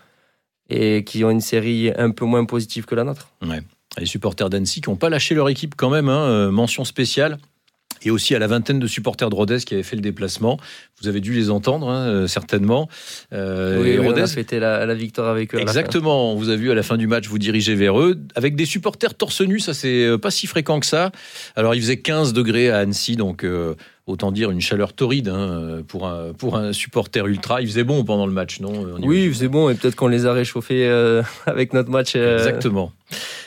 et 0.69 1.03
qui 1.03 1.23
ont 1.23 1.29
une 1.29 1.41
série 1.41 1.91
un 1.95 2.11
peu 2.11 2.25
moins 2.25 2.45
positive 2.45 2.85
que 2.85 2.95
la 2.95 3.03
nôtre. 3.03 3.29
Ouais. 3.41 3.61
Les 3.97 4.05
supporters 4.05 4.49
d'Annecy 4.49 4.81
qui 4.81 4.89
n'ont 4.89 4.95
pas 4.95 5.09
lâché 5.09 5.35
leur 5.35 5.47
équipe 5.49 5.75
quand 5.75 5.89
même, 5.89 6.09
hein, 6.09 6.49
mention 6.51 6.83
spéciale 6.85 7.37
et 8.03 8.11
aussi 8.11 8.35
à 8.35 8.39
la 8.39 8.47
vingtaine 8.47 8.79
de 8.79 8.87
supporters 8.87 9.29
de 9.29 9.35
Rodez 9.35 9.59
qui 9.59 9.73
avaient 9.73 9.83
fait 9.83 9.95
le 9.95 10.01
déplacement. 10.01 10.57
Vous 11.01 11.07
avez 11.07 11.21
dû 11.21 11.33
les 11.33 11.49
entendre, 11.49 11.89
hein, 11.89 12.07
euh, 12.07 12.27
certainement. 12.27 12.87
Euh, 13.33 13.81
oui, 13.81 13.97
Rodez, 13.97 14.21
on 14.21 14.23
a 14.23 14.27
fêté 14.27 14.59
la, 14.59 14.93
victoire 14.93 15.29
avec 15.29 15.53
eux. 15.53 15.59
Exactement, 15.59 16.31
on 16.31 16.35
vous 16.35 16.49
a 16.49 16.55
vu 16.55 16.71
à 16.71 16.75
la 16.75 16.83
fin 16.83 16.97
du 16.97 17.07
match 17.07 17.27
vous 17.27 17.39
diriger 17.39 17.75
vers 17.75 17.99
eux, 17.99 18.17
avec 18.35 18.55
des 18.55 18.65
supporters 18.65 19.13
torse 19.13 19.41
nu, 19.41 19.59
ça 19.59 19.73
c'est 19.73 20.05
euh, 20.05 20.17
pas 20.17 20.31
si 20.31 20.47
fréquent 20.47 20.79
que 20.79 20.85
ça. 20.85 21.11
Alors 21.55 21.75
il 21.75 21.81
faisait 21.81 21.97
15 21.97 22.33
degrés 22.33 22.69
à 22.69 22.79
Annecy, 22.79 23.15
donc... 23.15 23.45
autant 24.07 24.31
dire 24.31 24.51
une 24.51 24.61
chaleur 24.61 24.93
torride 24.93 25.29
hein, 25.29 25.81
pour, 25.87 26.07
un, 26.07 26.33
pour 26.33 26.57
un 26.57 26.73
supporter 26.73 27.25
ultra. 27.27 27.61
Il 27.61 27.67
faisait 27.67 27.83
bon 27.83 28.03
pendant 28.03 28.27
le 28.27 28.33
match, 28.33 28.59
non 28.59 28.85
Oui, 29.01 29.23
il 29.25 29.33
faisait 29.33 29.47
bon 29.47 29.69
et 29.69 29.75
peut-être 29.75 29.95
qu'on 29.95 30.07
les 30.07 30.25
a 30.25 30.33
réchauffés 30.33 30.87
avec 31.45 31.73
notre 31.73 31.89
match. 31.89 32.15
Exactement. 32.15 32.91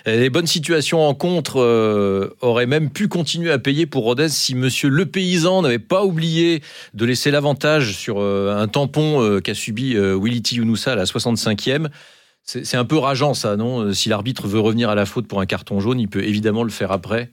Les 0.07 0.31
bonnes 0.31 0.47
situations 0.47 1.07
en 1.07 1.15
contre 1.15 1.61
euh, 1.61 2.35
auraient 2.41 2.67
même 2.67 2.91
pu 2.91 3.09
continuer 3.09 3.51
à 3.51 3.59
payer 3.59 3.87
pour 3.87 4.05
Rodez 4.05 4.29
si 4.29 4.55
Monsieur 4.55 4.89
Le 4.89 5.07
Paysan 5.07 5.63
n'avait 5.63 5.79
pas 5.79 6.05
oublié 6.05 6.63
de 6.95 7.05
laisser 7.05 7.31
l'avantage 7.31 7.95
sur 7.95 8.21
euh, 8.21 8.57
un 8.57 8.69
tampon 8.69 9.23
euh, 9.23 9.41
qu'a 9.41 9.55
subi 9.55 9.97
Willity 9.97 10.57
Younoussa 10.57 10.93
à 10.93 10.97
la 10.97 11.05
65e. 11.05 11.89
C'est 12.45 12.79
un 12.79 12.87
peu 12.87 12.97
rageant 12.97 13.35
ça, 13.35 13.57
non? 13.57 13.93
Si 13.93 14.09
l'arbitre 14.09 14.49
veut 14.49 14.61
revenir 14.61 14.89
à 14.89 14.95
la 14.95 15.05
faute 15.05 15.29
pour 15.29 15.43
un 15.43 15.45
carton 15.45 15.81
jaune, 15.81 16.01
il 16.01 16.09
peut 16.09 16.25
évidemment 16.25 16.63
le 16.63 16.71
faire 16.71 16.93
après. 16.93 17.31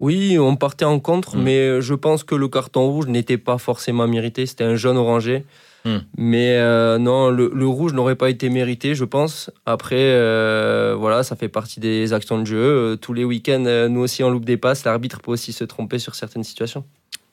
Oui, 0.00 0.38
on 0.38 0.56
partait 0.56 0.84
en 0.84 1.00
contre, 1.00 1.36
mm. 1.36 1.42
mais 1.42 1.80
je 1.80 1.94
pense 1.94 2.24
que 2.24 2.34
le 2.34 2.48
carton 2.48 2.90
rouge 2.90 3.06
n'était 3.06 3.38
pas 3.38 3.58
forcément 3.58 4.06
mérité. 4.06 4.46
C'était 4.46 4.64
un 4.64 4.76
jaune 4.76 4.96
orangé. 4.96 5.44
Hmm. 5.86 5.98
Mais 6.18 6.56
euh, 6.56 6.98
non, 6.98 7.30
le, 7.30 7.66
rouge 7.66 7.92
n'aurait 7.92 8.16
pas 8.16 8.28
été 8.28 8.48
mérité, 8.48 8.96
je 8.96 9.04
pense. 9.04 9.52
Après, 9.66 9.94
euh, 9.96 10.96
voilà, 10.98 11.22
ça 11.22 11.36
fait 11.36 11.48
partie 11.48 11.78
des 11.78 12.12
actions 12.12 12.40
de 12.40 12.44
jeu. 12.44 12.58
Euh, 12.58 12.96
tous 12.96 13.12
les 13.12 13.24
week-ends, 13.24 13.86
nous 13.88 14.00
aussi, 14.00 14.24
on 14.24 14.30
loupe 14.30 14.44
des 14.44 14.56
passes. 14.56 14.84
L'arbitre 14.84 15.20
peut 15.20 15.30
aussi 15.30 15.52
se 15.52 15.62
tromper 15.62 16.00
sur 16.00 16.16
certaines 16.16 16.42
situations. 16.42 16.84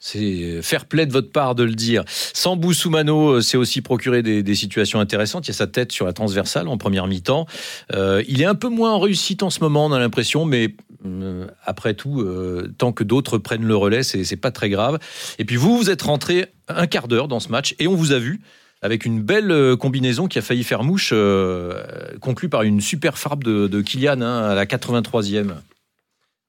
C'est 0.05 0.61
fair 0.61 0.85
play 0.85 1.05
de 1.05 1.13
votre 1.13 1.31
part 1.31 1.55
de 1.55 1.63
le 1.63 1.73
dire. 1.73 2.03
Sambou 2.07 2.73
Soumano 2.73 3.39
s'est 3.39 3.55
aussi 3.55 3.81
procuré 3.81 4.21
des, 4.21 4.55
situations 4.55 4.99
intéressantes. 4.99 5.47
Il 5.47 5.51
y 5.51 5.53
a 5.53 5.55
sa 5.55 5.67
tête 5.67 5.93
sur 5.93 6.05
la 6.05 6.11
transversale 6.11 6.67
en 6.67 6.77
première 6.77 7.07
mi-temps. 7.07 7.45
Euh, 7.93 8.21
il 8.27 8.41
est 8.41 8.45
un 8.45 8.55
peu 8.55 8.67
moins 8.67 8.91
en 8.91 8.99
réussite 8.99 9.43
en 9.43 9.49
ce 9.49 9.61
moment, 9.61 9.85
on 9.85 9.91
a 9.93 9.99
l'impression, 9.99 10.43
mais 10.43 10.75
euh, 11.05 11.47
après 11.63 11.93
tout, 11.93 12.21
euh, 12.21 12.73
tant 12.77 12.91
que 12.91 13.05
d'autres 13.05 13.37
prennent 13.37 13.65
le 13.65 13.75
relais, 13.75 14.03
c'est 14.03 14.35
pas 14.35 14.51
très 14.51 14.69
grave. 14.69 14.99
Et 15.39 15.45
puis 15.45 15.55
vous, 15.55 15.77
vous 15.77 15.89
êtes 15.89 16.01
rentré 16.01 16.47
un 16.67 16.87
quart 16.87 17.07
d'heure 17.07 17.29
dans 17.29 17.39
ce 17.39 17.49
match 17.49 17.73
et 17.79 17.87
on 17.87 17.95
vous 17.95 18.11
a 18.11 18.19
vu 18.19 18.41
avec 18.83 19.05
une 19.05 19.21
belle 19.21 19.49
euh, 19.49 19.77
combinaison 19.77 20.27
qui 20.27 20.37
a 20.37 20.41
failli 20.41 20.63
faire 20.63 20.83
mouche, 20.83 21.11
euh, 21.13 21.81
conclue 22.19 22.49
par 22.49 22.63
une 22.63 22.81
super 22.81 23.17
frappe 23.17 23.43
de, 23.43 23.67
de 23.67 23.81
Kylian 23.81 24.21
hein, 24.21 24.43
à 24.43 24.55
la 24.55 24.65
83e. 24.65 25.53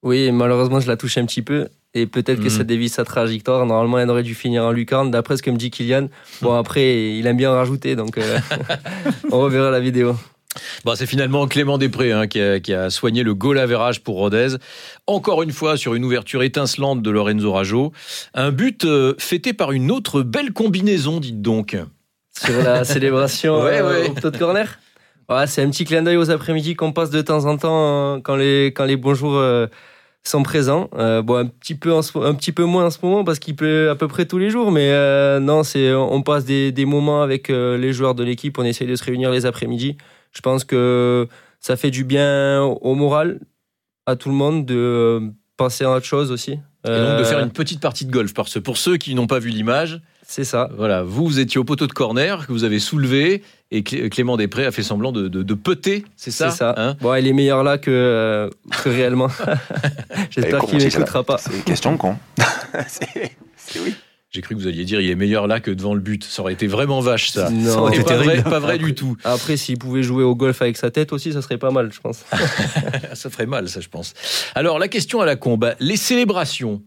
Oui, 0.03 0.33
malheureusement, 0.33 0.81
je 0.81 0.89
la 0.89 0.97
touche 0.97 1.17
un 1.17 1.25
petit 1.25 1.43
peu. 1.43 1.69
Et 1.95 2.07
peut-être 2.07 2.43
que 2.43 2.49
ça 2.49 2.65
dévie 2.65 2.89
sa 2.89 3.05
trajectoire. 3.05 3.65
Normalement, 3.67 4.01
elle 4.01 4.11
aurait 4.11 4.25
dû 4.25 4.35
finir 4.35 4.65
en 4.65 4.73
lucarne. 4.73 5.13
D'après 5.13 5.37
ce 5.37 5.43
que 5.43 5.51
me 5.51 5.57
dit 5.57 5.71
Kylian, 5.71 6.09
bon, 6.43 6.55
après, 6.55 7.15
il 7.17 7.27
aime 7.27 7.37
bien 7.37 7.53
en 7.53 7.55
rajouter. 7.55 7.95
Donc, 7.95 8.19
euh, 8.19 8.39
on 9.31 9.39
reverra 9.39 9.71
la 9.71 9.79
vidéo. 9.79 10.17
Bon, 10.85 10.95
c'est 10.95 11.07
finalement 11.07 11.47
Clément 11.47 11.79
Després 11.79 12.13
hein, 12.13 12.27
qui, 12.27 12.41
a, 12.41 12.61
qui 12.61 12.73
a 12.75 12.91
soigné 12.91 13.23
le 13.23 13.35
goal 13.35 13.59
average 13.59 14.01
pour 14.03 14.17
Rodez. 14.17 14.57
Encore 15.07 15.43
une 15.43 15.53
fois, 15.53 15.77
sur 15.77 15.95
une 15.95 16.05
ouverture 16.05 16.43
étincelante 16.43 17.03
de 17.03 17.11
Lorenzo 17.11 17.53
Rajo. 17.53 17.93
Un 18.35 18.51
but 18.51 18.85
euh, 18.85 19.15
fêté 19.19 19.53
par 19.53 19.73
une 19.73 19.91
autre 19.91 20.23
belle 20.23 20.53
combinaison, 20.53 21.21
dites 21.21 21.43
donc. 21.43 21.77
Sur 22.37 22.63
la 22.63 22.85
célébration 22.85 23.63
Ouais, 23.63 23.81
euh, 23.81 24.03
ouais. 24.03 24.09
au 24.09 24.15
poteau 24.15 24.31
de 24.31 24.37
corner. 24.37 24.79
Ouais, 25.29 25.47
c'est 25.47 25.63
un 25.63 25.71
petit 25.71 25.85
clin 25.85 26.03
d'œil 26.03 26.17
aux 26.17 26.31
après-midi 26.31 26.75
qu'on 26.75 26.93
passe 26.93 27.11
de 27.11 27.23
temps 27.23 27.47
en 27.47 27.57
temps 27.57 28.17
euh, 28.17 28.21
quand 28.23 28.37
les, 28.37 28.73
quand 28.75 28.85
les 28.85 28.97
bons 28.97 29.15
jours 29.15 29.41
sont 30.27 30.43
présents. 30.43 30.89
Euh, 30.97 31.23
bon, 31.23 31.37
un 31.37 31.47
petit, 31.47 31.75
peu 31.75 31.93
en 31.93 32.03
ce- 32.03 32.19
un 32.19 32.35
petit 32.35 32.53
peu 32.53 32.65
moins 32.65 32.87
en 32.87 32.91
ce 32.91 32.99
moment 33.03 33.25
parce 33.25 33.39
qu'il 33.39 33.55
pleut 33.57 33.91
à 33.91 33.95
peu 33.95 34.09
près 34.09 34.25
tous 34.27 34.39
les 34.39 34.51
jours. 34.51 34.71
Mais 34.73 34.91
euh, 34.93 35.39
non, 35.41 35.63
c'est, 35.63 35.93
on 35.93 36.23
passe 36.23 36.45
des, 36.45 36.73
des 36.73 36.85
moments 36.87 37.23
avec 37.23 37.51
euh, 37.51 37.77
les 37.77 37.93
joueurs 37.93 38.15
de 38.15 38.25
l'équipe. 38.25 38.59
On 38.59 38.65
essaie 38.65 38.87
de 38.87 38.97
se 38.97 39.05
réunir 39.05 39.31
les 39.31 39.45
après-midi. 39.47 39.97
Je 40.33 40.41
pense 40.41 40.65
que 40.65 41.29
ça 41.61 41.77
fait 41.77 41.91
du 41.91 42.05
bien 42.05 42.63
au 42.63 42.95
moral 42.95 43.41
à 44.07 44.17
tout 44.17 44.29
le 44.29 44.35
monde 44.35 44.65
de 44.67 45.21
penser 45.57 45.85
à 45.85 45.91
autre 45.93 46.07
chose 46.07 46.31
aussi. 46.33 46.59
Et 46.87 46.91
donc 46.91 47.19
de 47.19 47.25
faire 47.25 47.41
une 47.41 47.51
petite 47.51 47.81
partie 47.81 48.05
de 48.05 48.11
golf. 48.13 48.35
Parce 48.35 48.53
que 48.55 48.59
pour 48.59 48.77
ceux 48.77 48.97
qui 48.99 49.15
n'ont 49.15 49.27
pas 49.27 49.39
vu 49.39 49.49
l'image, 49.49 50.03
C'est 50.27 50.45
ça. 50.45 50.69
voilà, 50.77 51.03
vous, 51.03 51.25
vous 51.25 51.39
étiez 51.39 51.59
au 51.59 51.65
poteau 51.65 51.87
de 51.87 51.93
corner 51.93 52.47
que 52.47 52.53
vous 52.53 52.65
avez 52.65 52.79
soulevé 52.79 53.43
et 53.77 53.83
Clé- 53.83 54.09
Clément 54.11 54.37
Després 54.37 54.67
a 54.67 54.73
fait 54.73 54.83
semblant 54.83 55.13
de, 55.13 55.29
de, 55.29 55.43
de 55.43 55.55
peter, 55.55 56.05
c'est 56.17 56.31
ça, 56.31 56.51
C'est 56.51 56.59
ça. 56.59 56.75
hein 56.77 56.97
Bon, 57.01 57.15
il 57.15 57.27
est 57.27 57.33
meilleur 57.33 57.63
là 57.65 57.79
que, 57.79 57.91
euh, 57.91 58.51
que 58.83 58.89
réellement. 58.89 59.29
J'espère 60.31 60.61
qu'il 60.67 60.81
c'est 60.81 60.91
ça 60.91 60.99
m'écoutera 60.99 61.25
pas. 61.25 61.39
C'est 61.39 61.53
une 61.55 61.63
question 61.63 61.97
con. 61.97 62.17
c'est 62.89 63.33
c'est 63.57 63.81
oui. 63.81 63.95
J'ai 64.31 64.41
cru 64.41 64.57
que 64.57 64.61
vous 64.61 64.67
alliez 64.67 64.85
dire 64.85 65.01
il 65.01 65.09
est 65.11 65.15
meilleur 65.15 65.47
là 65.47 65.61
que 65.61 65.71
devant 65.71 65.95
le 65.95 66.01
but. 66.01 66.25
Ça 66.25 66.43
aurait 66.43 66.55
été 66.55 66.67
vraiment 66.67 66.99
vache 67.01 67.31
ça. 67.31 67.51
Non. 67.51 67.89
Été 67.89 68.03
pas 68.03 68.09
terrible. 68.09 68.33
vrai, 68.33 68.43
pas 68.43 68.59
vrai 68.59 68.75
Après- 68.75 68.79
du 68.87 68.95
tout. 68.95 69.17
Après, 69.23 69.57
s'il 69.57 69.79
pouvait 69.79 70.03
jouer 70.03 70.25
au 70.25 70.35
golf 70.35 70.61
avec 70.61 70.77
sa 70.77 70.91
tête 70.91 71.13
aussi, 71.13 71.33
ça 71.33 71.41
serait 71.41 71.59
pas 71.59 71.71
mal, 71.71 71.93
je 71.93 72.01
pense. 72.01 72.25
Ça 73.15 73.31
ferait 73.31 73.47
mal, 73.47 73.69
ça, 73.69 73.81
je 73.81 73.89
pense. 73.89 74.13
Alors, 74.57 74.81
la 74.81 74.89
question 74.89 75.21
à 75.21 75.25
la 75.25 75.37
con, 75.37 75.57
bah, 75.57 75.75
les 75.79 75.97
célébrations 75.97 76.83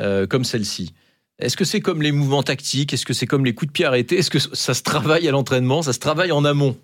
euh, 0.00 0.26
comme 0.26 0.42
celle-ci, 0.42 0.92
est-ce 1.42 1.56
que 1.56 1.64
c'est 1.64 1.80
comme 1.80 2.02
les 2.02 2.12
mouvements 2.12 2.42
tactiques? 2.42 2.94
Est-ce 2.94 3.04
que 3.04 3.12
c'est 3.12 3.26
comme 3.26 3.44
les 3.44 3.54
coups 3.54 3.68
de 3.68 3.72
pied 3.72 3.84
arrêtés? 3.84 4.18
Est-ce 4.18 4.30
que 4.30 4.38
ça 4.38 4.74
se 4.74 4.82
travaille 4.82 5.26
à 5.26 5.32
l'entraînement? 5.32 5.82
Ça 5.82 5.92
se 5.92 5.98
travaille 5.98 6.30
en 6.30 6.44
amont? 6.44 6.76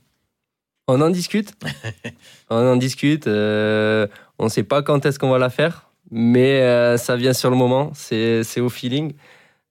On 0.88 1.00
en 1.00 1.10
discute. 1.10 1.52
on 2.50 2.56
en 2.56 2.76
discute. 2.76 3.26
euh, 3.26 4.06
on 4.38 4.44
ne 4.44 4.48
sait 4.48 4.64
pas 4.64 4.82
quand 4.82 5.06
est-ce 5.06 5.18
qu'on 5.18 5.30
va 5.30 5.38
la 5.38 5.50
faire, 5.50 5.90
mais 6.10 6.60
euh, 6.62 6.96
ça 6.96 7.16
vient 7.16 7.32
sur 7.32 7.50
le 7.50 7.56
moment. 7.56 7.92
C'est 7.94 8.60
au 8.60 8.68
feeling. 8.68 9.12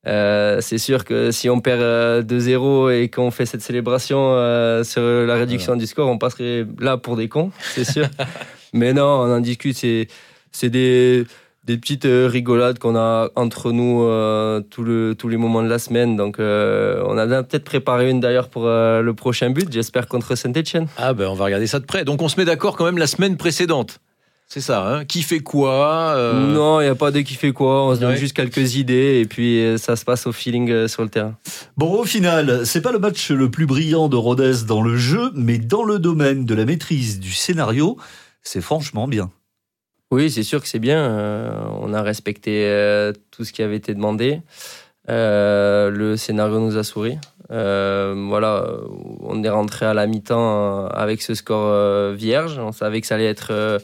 Euh, 0.05 0.61
c'est 0.61 0.77
sûr 0.77 1.03
que 1.03 1.31
si 1.31 1.49
on 1.49 1.59
perd 1.59 1.81
euh, 1.81 2.23
2-0 2.23 2.93
et 2.93 3.09
qu'on 3.09 3.29
fait 3.29 3.45
cette 3.45 3.61
célébration 3.61 4.31
sur 4.83 5.01
la 5.01 5.35
réduction 5.35 5.75
du 5.75 5.85
score, 5.85 6.07
on 6.07 6.17
passerait 6.17 6.65
là 6.79 6.97
pour 6.97 7.17
des 7.17 7.27
cons, 7.27 7.51
c'est 7.73 7.83
sûr. 7.83 8.07
mais 8.73 8.93
non, 8.93 9.03
on 9.03 9.35
en 9.35 9.41
discute. 9.41 9.75
C'est 9.77 10.69
des, 10.69 11.25
des 11.67 11.77
petites 11.77 12.05
euh, 12.05 12.27
rigolades 12.31 12.79
qu'on 12.79 12.95
a 12.95 13.29
entre 13.35 13.73
nous 13.73 14.01
euh, 14.03 14.61
tout 14.61 14.83
le, 14.83 15.15
tous 15.15 15.27
les 15.27 15.35
moments 15.35 15.61
de 15.61 15.67
la 15.67 15.79
semaine. 15.79 16.15
Donc, 16.15 16.39
euh, 16.39 17.03
on 17.05 17.17
a 17.17 17.43
peut-être 17.43 17.65
préparé 17.65 18.09
une 18.09 18.21
d'ailleurs 18.21 18.47
pour 18.47 18.65
euh, 18.65 19.01
le 19.01 19.13
prochain 19.13 19.49
but, 19.49 19.71
j'espère 19.71 20.07
contre 20.07 20.35
Saint-Etienne. 20.35 20.87
Ah 20.97 21.13
ben, 21.13 21.27
on 21.27 21.33
va 21.33 21.43
regarder 21.45 21.67
ça 21.67 21.79
de 21.79 21.85
près. 21.85 22.05
Donc, 22.05 22.21
on 22.21 22.29
se 22.29 22.39
met 22.39 22.45
d'accord 22.45 22.77
quand 22.77 22.85
même 22.85 22.97
la 22.97 23.05
semaine 23.05 23.35
précédente. 23.35 23.99
C'est 24.47 24.61
ça, 24.61 24.87
hein 24.87 25.03
Qui 25.03 25.23
fait 25.23 25.41
quoi 25.41 26.13
euh, 26.15 26.53
Non, 26.53 26.79
il 26.79 26.85
n'y 26.85 26.89
a 26.89 26.95
pas 26.95 27.11
de 27.11 27.19
qui 27.19 27.33
fait 27.35 27.51
quoi. 27.51 27.83
On 27.87 27.95
se 27.95 27.99
donne 27.99 28.11
Ouais. 28.11 28.17
juste 28.17 28.33
quelques 28.33 28.75
idées 28.75 29.19
et 29.19 29.25
puis 29.25 29.61
ça 29.77 29.97
se 29.97 30.05
passe 30.05 30.25
au 30.25 30.31
feeling 30.31 30.87
sur 30.87 31.03
le 31.03 31.09
terrain. 31.09 31.35
Bon, 31.75 31.99
au 31.99 32.05
final, 32.05 32.65
c'est 32.65 32.79
pas 32.79 32.93
le 32.93 32.99
match 32.99 33.29
le 33.29 33.51
plus 33.51 33.65
brillant 33.65 34.07
de 34.07 34.15
Rodez 34.15 34.63
dans 34.65 34.81
le 34.81 34.95
jeu, 34.95 35.31
mais 35.35 35.57
dans 35.57 35.83
le 35.83 35.99
domaine 35.99 36.45
de 36.45 36.55
la 36.55 36.63
maîtrise 36.63 37.19
du 37.19 37.33
scénario, 37.33 37.97
c'est 38.41 38.61
franchement 38.61 39.09
bien. 39.09 39.31
Oui, 40.09 40.31
c'est 40.31 40.43
sûr 40.43 40.61
que 40.61 40.67
c'est 40.67 40.79
bien. 40.79 40.99
Euh, 40.99 41.67
on 41.81 41.93
a 41.93 42.01
respecté 42.01 42.65
euh, 42.65 43.11
tout 43.31 43.43
ce 43.43 43.51
qui 43.51 43.61
avait 43.61 43.75
été 43.75 43.93
demandé. 43.93 44.41
Euh, 45.09 45.89
le 45.89 46.15
scénario 46.15 46.59
nous 46.59 46.77
a 46.77 46.83
souri. 46.83 47.17
Voilà, 47.49 48.67
on 49.21 49.43
est 49.43 49.49
rentré 49.49 49.85
à 49.85 49.93
la 49.93 50.07
mi-temps 50.07 50.87
avec 50.87 51.21
ce 51.21 51.33
score 51.33 52.13
vierge. 52.13 52.57
On 52.59 52.71
savait 52.71 53.01
que 53.01 53.07
ça 53.07 53.15
allait 53.15 53.25
être, 53.25 53.79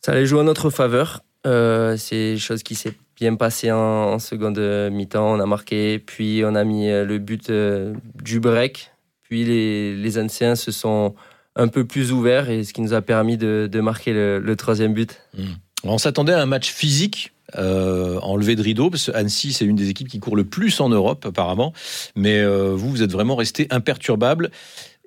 ça 0.00 0.12
allait 0.12 0.26
jouer 0.26 0.40
en 0.40 0.44
notre 0.44 0.70
faveur. 0.70 1.22
C'est 1.44 2.36
chose 2.38 2.62
qui 2.62 2.74
s'est 2.74 2.94
bien 3.16 3.34
passée 3.36 3.72
en, 3.72 4.18
seconde 4.18 4.58
mi-temps. 4.92 5.34
On 5.34 5.40
a 5.40 5.46
marqué, 5.46 5.98
puis 5.98 6.42
on 6.44 6.54
a 6.54 6.64
mis 6.64 6.88
le 6.88 7.18
but 7.18 7.50
du 7.50 8.40
break. 8.40 8.92
Puis 9.22 9.44
les, 9.44 9.96
les 9.96 10.18
anciens 10.18 10.54
se 10.54 10.70
sont 10.70 11.14
un 11.58 11.68
peu 11.68 11.84
plus 11.84 12.12
ouverts 12.12 12.48
et 12.48 12.64
ce 12.64 12.72
qui 12.72 12.80
nous 12.80 12.94
a 12.94 13.02
permis 13.02 13.36
de, 13.36 13.68
de 13.70 13.80
marquer 13.80 14.12
le, 14.12 14.38
le 14.38 14.56
troisième 14.56 14.94
but. 14.94 15.20
On 15.84 15.98
s'attendait 15.98 16.32
à 16.32 16.40
un 16.40 16.46
match 16.46 16.70
physique. 16.72 17.32
Euh, 17.56 18.18
enlevé 18.20 18.56
de 18.56 18.62
rideau, 18.62 18.90
parce 18.90 19.06
que 19.06 19.16
Annecy, 19.16 19.54
c'est 19.54 19.64
une 19.64 19.74
des 19.74 19.88
équipes 19.88 20.08
qui 20.08 20.20
court 20.20 20.36
le 20.36 20.44
plus 20.44 20.80
en 20.80 20.90
Europe, 20.90 21.24
apparemment. 21.24 21.72
Mais 22.14 22.40
euh, 22.40 22.74
vous, 22.74 22.90
vous 22.90 23.02
êtes 23.02 23.10
vraiment 23.10 23.36
resté 23.36 23.66
imperturbable. 23.70 24.50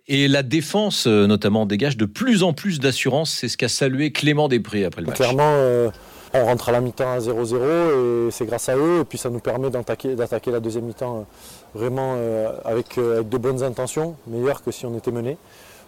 Et 0.07 0.27
la 0.27 0.41
défense, 0.41 1.05
euh, 1.05 1.27
notamment, 1.27 1.67
dégage 1.67 1.97
de 1.97 2.05
plus 2.05 2.41
en 2.41 2.53
plus 2.53 2.79
d'assurance. 2.79 3.29
C'est 3.29 3.47
ce 3.47 3.57
qu'a 3.57 3.69
salué 3.69 4.11
Clément 4.11 4.47
Després 4.47 4.85
après 4.85 5.01
le 5.01 5.07
match. 5.07 5.17
Clairement, 5.17 5.53
euh, 5.57 5.91
on 6.33 6.45
rentre 6.45 6.69
à 6.69 6.71
la 6.71 6.81
mi-temps 6.81 7.11
à 7.11 7.19
0-0 7.19 8.27
et 8.27 8.31
c'est 8.31 8.45
grâce 8.45 8.69
à 8.69 8.75
eux. 8.75 9.01
Et 9.01 9.05
puis 9.05 9.17
ça 9.17 9.29
nous 9.29 9.39
permet 9.39 9.69
d'attaquer, 9.69 10.15
la 10.15 10.59
deuxième 10.59 10.85
mi-temps 10.85 11.27
vraiment 11.73 12.15
euh, 12.17 12.51
avec, 12.65 12.97
euh, 12.97 13.17
avec 13.17 13.29
de 13.29 13.37
bonnes 13.37 13.63
intentions, 13.63 14.15
meilleures 14.27 14.63
que 14.63 14.71
si 14.71 14.85
on 14.85 14.97
était 14.97 15.11
mené. 15.11 15.37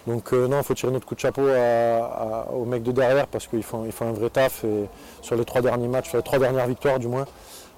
Donc 0.07 0.33
euh, 0.33 0.47
non, 0.47 0.59
il 0.59 0.63
faut 0.63 0.73
tirer 0.73 0.91
notre 0.91 1.05
coup 1.05 1.15
de 1.15 1.19
chapeau 1.19 1.43
aux 1.43 2.65
mecs 2.65 2.83
de 2.83 2.91
derrière 2.91 3.27
parce 3.27 3.47
qu'ils 3.47 3.63
font, 3.63 3.85
ils 3.85 3.91
font 3.91 4.07
un 4.09 4.11
vrai 4.11 4.29
taf. 4.29 4.63
Et 4.63 4.85
sur 5.21 5.35
les 5.35 5.45
trois 5.45 5.61
derniers 5.61 5.87
matchs, 5.87 6.09
sur 6.09 6.17
les 6.17 6.23
trois 6.23 6.39
dernières 6.39 6.67
victoires 6.67 6.99
du 6.99 7.07
moins, 7.07 7.25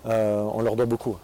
euh, 0.07 0.43
on 0.53 0.61
leur 0.61 0.75
doit 0.75 0.85
beaucoup. 0.85 1.17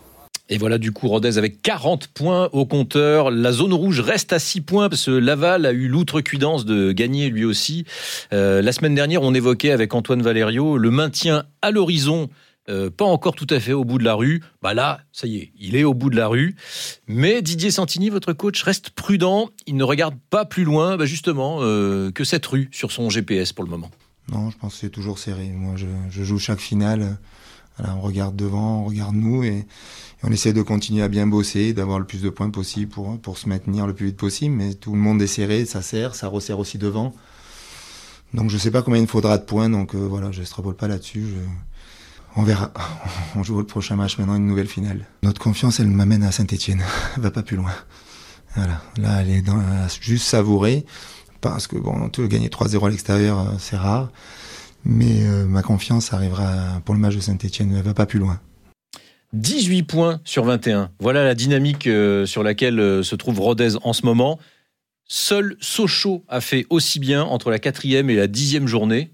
Et 0.49 0.57
voilà 0.57 0.77
du 0.77 0.91
coup 0.91 1.07
Rodez 1.07 1.37
avec 1.37 1.61
40 1.61 2.07
points 2.07 2.49
au 2.51 2.65
compteur. 2.65 3.31
La 3.31 3.51
zone 3.53 3.73
rouge 3.73 4.01
reste 4.01 4.33
à 4.33 4.39
6 4.39 4.61
points 4.61 4.89
parce 4.89 5.05
que 5.05 5.11
Laval 5.11 5.65
a 5.65 5.71
eu 5.71 5.87
l'outrecuidance 5.87 6.65
de 6.65 6.91
gagner 6.91 7.29
lui 7.29 7.45
aussi. 7.45 7.85
Euh, 8.33 8.61
la 8.61 8.73
semaine 8.73 8.93
dernière, 8.93 9.21
on 9.21 9.33
évoquait 9.33 9.71
avec 9.71 9.93
Antoine 9.93 10.21
Valerio 10.21 10.77
le 10.77 10.91
maintien 10.91 11.45
à 11.61 11.71
l'horizon. 11.71 12.29
Euh, 12.69 12.89
pas 12.89 13.05
encore 13.05 13.35
tout 13.35 13.47
à 13.49 13.59
fait 13.59 13.73
au 13.73 13.83
bout 13.83 13.97
de 13.97 14.03
la 14.03 14.13
rue. 14.13 14.43
Bah 14.61 14.73
là, 14.73 15.01
ça 15.11 15.27
y 15.27 15.37
est, 15.37 15.51
il 15.59 15.75
est 15.75 15.83
au 15.83 15.93
bout 15.93 16.09
de 16.09 16.15
la 16.15 16.27
rue. 16.27 16.55
Mais 17.07 17.41
Didier 17.41 17.71
Santini, 17.71 18.09
votre 18.09 18.33
coach, 18.33 18.61
reste 18.63 18.91
prudent. 18.91 19.49
Il 19.65 19.75
ne 19.75 19.83
regarde 19.83 20.15
pas 20.29 20.45
plus 20.45 20.63
loin, 20.63 20.97
bah 20.97 21.05
justement, 21.05 21.57
euh, 21.61 22.11
que 22.11 22.23
cette 22.23 22.45
rue 22.45 22.69
sur 22.71 22.91
son 22.91 23.09
GPS 23.09 23.53
pour 23.53 23.63
le 23.63 23.69
moment. 23.69 23.89
Non, 24.31 24.51
je 24.51 24.57
pense 24.57 24.73
que 24.73 24.79
c'est 24.79 24.89
toujours 24.89 25.19
serré. 25.19 25.49
Moi, 25.49 25.75
je, 25.75 26.23
joue 26.23 26.39
chaque 26.39 26.59
finale. 26.59 27.17
On 27.79 28.01
regarde 28.01 28.35
devant, 28.35 28.81
on 28.81 28.85
regarde 28.85 29.15
nous 29.15 29.43
et, 29.43 29.65
on 30.23 30.31
essaie 30.31 30.53
de 30.53 30.61
continuer 30.61 31.01
à 31.01 31.07
bien 31.07 31.25
bosser, 31.25 31.73
d'avoir 31.73 31.97
le 31.97 32.05
plus 32.05 32.21
de 32.21 32.29
points 32.29 32.51
possible 32.51 32.91
pour, 32.91 33.19
pour 33.19 33.39
se 33.39 33.49
maintenir 33.49 33.87
le 33.87 33.95
plus 33.95 34.07
vite 34.07 34.17
possible. 34.17 34.55
Mais 34.55 34.75
tout 34.75 34.93
le 34.93 34.99
monde 34.99 35.19
est 35.19 35.27
serré, 35.27 35.65
ça 35.65 35.81
serre, 35.81 36.13
ça 36.13 36.27
resserre 36.27 36.59
aussi 36.59 36.77
devant. 36.77 37.15
Donc 38.33 38.49
je 38.49 38.57
sais 38.57 38.69
pas 38.69 38.83
combien 38.83 39.01
il 39.01 39.07
faudra 39.07 39.37
de 39.37 39.43
points, 39.43 39.69
donc 39.69 39.95
euh, 39.95 39.97
voilà, 39.97 40.31
je 40.31 40.41
extrapole 40.41 40.75
pas 40.75 40.87
là-dessus. 40.87 41.25
On 42.35 42.43
verra. 42.43 42.71
On 43.35 43.43
joue 43.43 43.57
le 43.57 43.65
prochain 43.65 43.95
match 43.95 44.17
maintenant, 44.17 44.35
une 44.35 44.47
nouvelle 44.47 44.67
finale. 44.67 45.05
Notre 45.23 45.41
confiance, 45.41 45.79
elle 45.79 45.87
m'amène 45.87 46.23
à 46.23 46.31
Saint-Etienne. 46.31 46.83
Elle 47.15 47.23
va 47.23 47.31
pas 47.31 47.43
plus 47.43 47.57
loin. 47.57 47.73
Voilà. 48.55 48.81
Là, 48.97 49.21
elle 49.21 49.29
est 49.29 49.49
a 49.49 49.87
juste 49.99 50.25
savourée. 50.25 50.85
Parce 51.41 51.67
que 51.67 51.75
bon, 51.75 52.09
veux 52.17 52.27
gagner 52.27 52.49
3-0 52.49 52.85
à 52.85 52.89
l'extérieur, 52.89 53.39
euh, 53.39 53.53
c'est 53.57 53.77
rare. 53.77 54.11
Mais 54.85 55.25
euh, 55.25 55.45
ma 55.45 55.61
confiance 55.61 56.13
arrivera 56.13 56.81
pour 56.85 56.95
le 56.95 57.01
match 57.01 57.15
de 57.15 57.21
Saint-Etienne. 57.21 57.73
Elle 57.75 57.83
va 57.83 57.93
pas 57.93 58.05
plus 58.05 58.19
loin. 58.19 58.39
18 59.33 59.83
points 59.83 60.21
sur 60.25 60.43
21. 60.43 60.91
Voilà 60.99 61.23
la 61.23 61.35
dynamique 61.35 61.87
euh, 61.87 62.25
sur 62.25 62.43
laquelle 62.43 62.79
euh, 62.79 63.03
se 63.03 63.15
trouve 63.15 63.39
Rodez 63.39 63.75
en 63.83 63.93
ce 63.93 64.05
moment. 64.05 64.39
Seul 65.05 65.55
Sochaux 65.61 66.23
a 66.27 66.41
fait 66.41 66.65
aussi 66.69 66.99
bien 66.99 67.23
entre 67.23 67.49
la 67.49 67.59
quatrième 67.59 68.09
et 68.09 68.15
la 68.15 68.27
dixième 68.27 68.67
journée. 68.67 69.11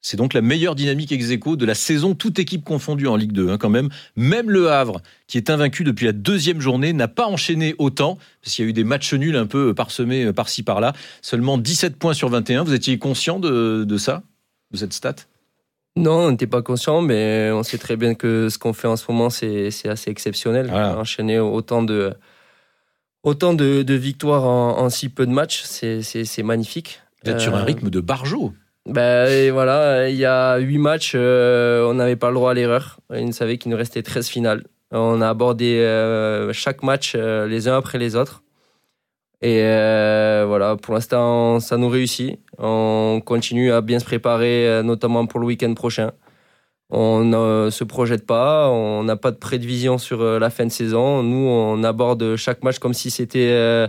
C'est 0.00 0.16
donc 0.16 0.32
la 0.32 0.40
meilleure 0.42 0.76
dynamique 0.76 1.10
ex 1.10 1.30
aequo 1.30 1.56
de 1.56 1.66
la 1.66 1.74
saison, 1.74 2.14
toute 2.14 2.38
équipe 2.38 2.64
confondue 2.64 3.08
en 3.08 3.16
Ligue 3.16 3.32
2, 3.32 3.50
hein, 3.50 3.58
quand 3.58 3.68
même. 3.68 3.88
Même 4.16 4.48
le 4.48 4.70
Havre, 4.70 5.00
qui 5.26 5.36
est 5.38 5.50
invaincu 5.50 5.82
depuis 5.82 6.06
la 6.06 6.12
deuxième 6.12 6.60
journée, 6.60 6.92
n'a 6.92 7.08
pas 7.08 7.26
enchaîné 7.26 7.74
autant, 7.78 8.16
parce 8.42 8.54
qu'il 8.54 8.64
y 8.64 8.68
a 8.68 8.70
eu 8.70 8.72
des 8.72 8.84
matchs 8.84 9.12
nuls 9.14 9.36
un 9.36 9.46
peu 9.46 9.74
parsemés 9.74 10.24
euh, 10.24 10.32
par-ci 10.32 10.62
par-là. 10.62 10.92
Seulement 11.20 11.58
17 11.58 11.96
points 11.96 12.14
sur 12.14 12.28
21. 12.28 12.62
Vous 12.62 12.74
étiez 12.74 12.96
conscient 12.98 13.40
de, 13.40 13.84
de 13.84 13.96
ça, 13.98 14.22
de 14.70 14.76
cette 14.76 14.92
stat? 14.92 15.16
Non, 15.96 16.26
on 16.26 16.30
n'était 16.30 16.46
pas 16.46 16.62
conscient, 16.62 17.02
mais 17.02 17.50
on 17.52 17.64
sait 17.64 17.78
très 17.78 17.96
bien 17.96 18.14
que 18.14 18.48
ce 18.50 18.56
qu'on 18.58 18.72
fait 18.72 18.86
en 18.86 18.96
ce 18.96 19.04
moment, 19.10 19.30
c'est 19.30 19.68
assez 19.88 20.10
exceptionnel. 20.10 20.68
Voilà. 20.70 20.96
Enchaîner 20.96 21.40
autant 21.40 21.82
de, 21.82 22.14
autant 23.24 23.52
de, 23.52 23.82
de 23.82 23.94
victoires 23.94 24.44
en, 24.44 24.78
en 24.78 24.90
si 24.90 25.08
peu 25.08 25.26
de 25.26 25.32
matchs, 25.32 25.62
c'est 25.64 26.42
magnifique. 26.44 27.00
Vous 27.24 27.32
êtes 27.32 27.40
sur 27.40 27.56
un 27.56 27.62
Euh, 27.62 27.64
rythme 27.64 27.90
de 27.90 27.98
barjo. 28.00 28.54
Ben 28.88 29.52
voilà, 29.52 30.08
il 30.08 30.16
y 30.16 30.24
a 30.24 30.56
huit 30.56 30.78
matchs, 30.78 31.12
euh, 31.14 31.86
on 31.86 31.94
n'avait 31.94 32.16
pas 32.16 32.28
le 32.28 32.34
droit 32.36 32.52
à 32.52 32.54
l'erreur. 32.54 33.00
Il 33.14 33.26
nous 33.26 33.32
savait 33.32 33.58
qu'il 33.58 33.70
nous 33.70 33.76
restait 33.76 34.02
13 34.02 34.28
finales. 34.28 34.64
On 34.90 35.20
a 35.20 35.28
abordé 35.28 35.80
euh, 35.80 36.54
chaque 36.54 36.82
match 36.82 37.12
euh, 37.14 37.46
les 37.46 37.68
uns 37.68 37.76
après 37.76 37.98
les 37.98 38.16
autres. 38.16 38.42
Et 39.42 39.60
voilà, 39.60 40.76
pour 40.80 40.94
l'instant, 40.94 41.60
ça 41.60 41.76
nous 41.76 41.88
réussit. 41.88 42.40
On 42.56 43.20
continue 43.24 43.72
à 43.72 43.82
bien 43.82 43.98
se 43.98 44.04
préparer, 44.04 44.82
notamment 44.82 45.26
pour 45.26 45.38
le 45.38 45.46
week-end 45.46 45.74
prochain. 45.74 46.10
On 46.90 47.22
ne 47.22 47.68
se 47.70 47.84
projette 47.84 48.24
pas, 48.24 48.70
on 48.70 49.04
n'a 49.04 49.16
pas 49.16 49.30
de 49.30 49.36
prévision 49.36 49.98
sur 49.98 50.22
euh, 50.22 50.38
la 50.38 50.48
fin 50.48 50.64
de 50.64 50.70
saison. 50.70 51.22
Nous, 51.22 51.46
on 51.46 51.84
aborde 51.84 52.36
chaque 52.36 52.62
match 52.62 52.78
comme 52.78 52.94
si 52.94 53.10
c'était 53.10 53.50
euh, 53.52 53.88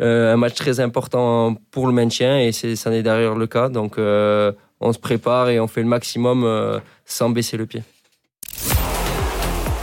euh, 0.00 0.34
un 0.34 0.36
match 0.36 0.54
très 0.54 0.78
important 0.78 1.56
pour 1.72 1.88
le 1.88 1.92
maintien 1.92 2.38
et 2.38 2.52
c'est, 2.52 2.76
ça 2.76 2.90
n'est 2.90 3.02
derrière 3.02 3.34
le 3.34 3.48
cas. 3.48 3.68
Donc, 3.68 3.98
on 3.98 4.92
se 4.92 4.98
prépare 4.98 5.48
et 5.48 5.58
on 5.58 5.66
fait 5.66 5.82
le 5.82 5.88
maximum 5.88 6.80
sans 7.04 7.30
baisser 7.30 7.56
le 7.56 7.66
pied. 7.66 7.82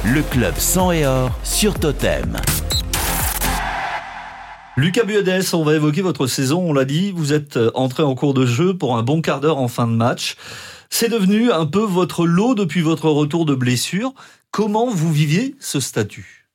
Le 0.06 0.22
club 0.22 0.54
sang 0.58 0.92
et 0.92 1.06
or 1.06 1.32
sur 1.44 1.78
Totem. 1.78 2.38
Lucas 4.78 5.04
Buedes, 5.04 5.54
on 5.54 5.64
va 5.64 5.76
évoquer 5.76 6.02
votre 6.02 6.28
saison, 6.28 6.62
on 6.62 6.74
l'a 6.74 6.86
dit, 6.86 7.12
vous 7.12 7.32
êtes 7.32 7.60
entré 7.76 8.04
en 8.04 8.16
cours 8.16 8.34
de 8.34 8.46
jeu 8.46 8.76
pour 8.76 8.98
un 8.98 9.04
bon 9.04 9.22
quart 9.22 9.40
d'heure 9.40 9.60
en 9.60 9.68
fin 9.68 9.86
de 9.86 9.94
match. 9.94 10.36
C'est 10.96 11.10
devenu 11.10 11.52
un 11.52 11.66
peu 11.66 11.82
votre 11.82 12.28
lot 12.28 12.54
depuis 12.54 12.82
votre 12.82 13.10
retour 13.10 13.48
de 13.48 13.56
blessure. 13.56 14.14
Comment 14.52 14.86
vous 14.86 15.12
viviez 15.12 15.56
ce 15.60 15.80
statut? 15.80 16.48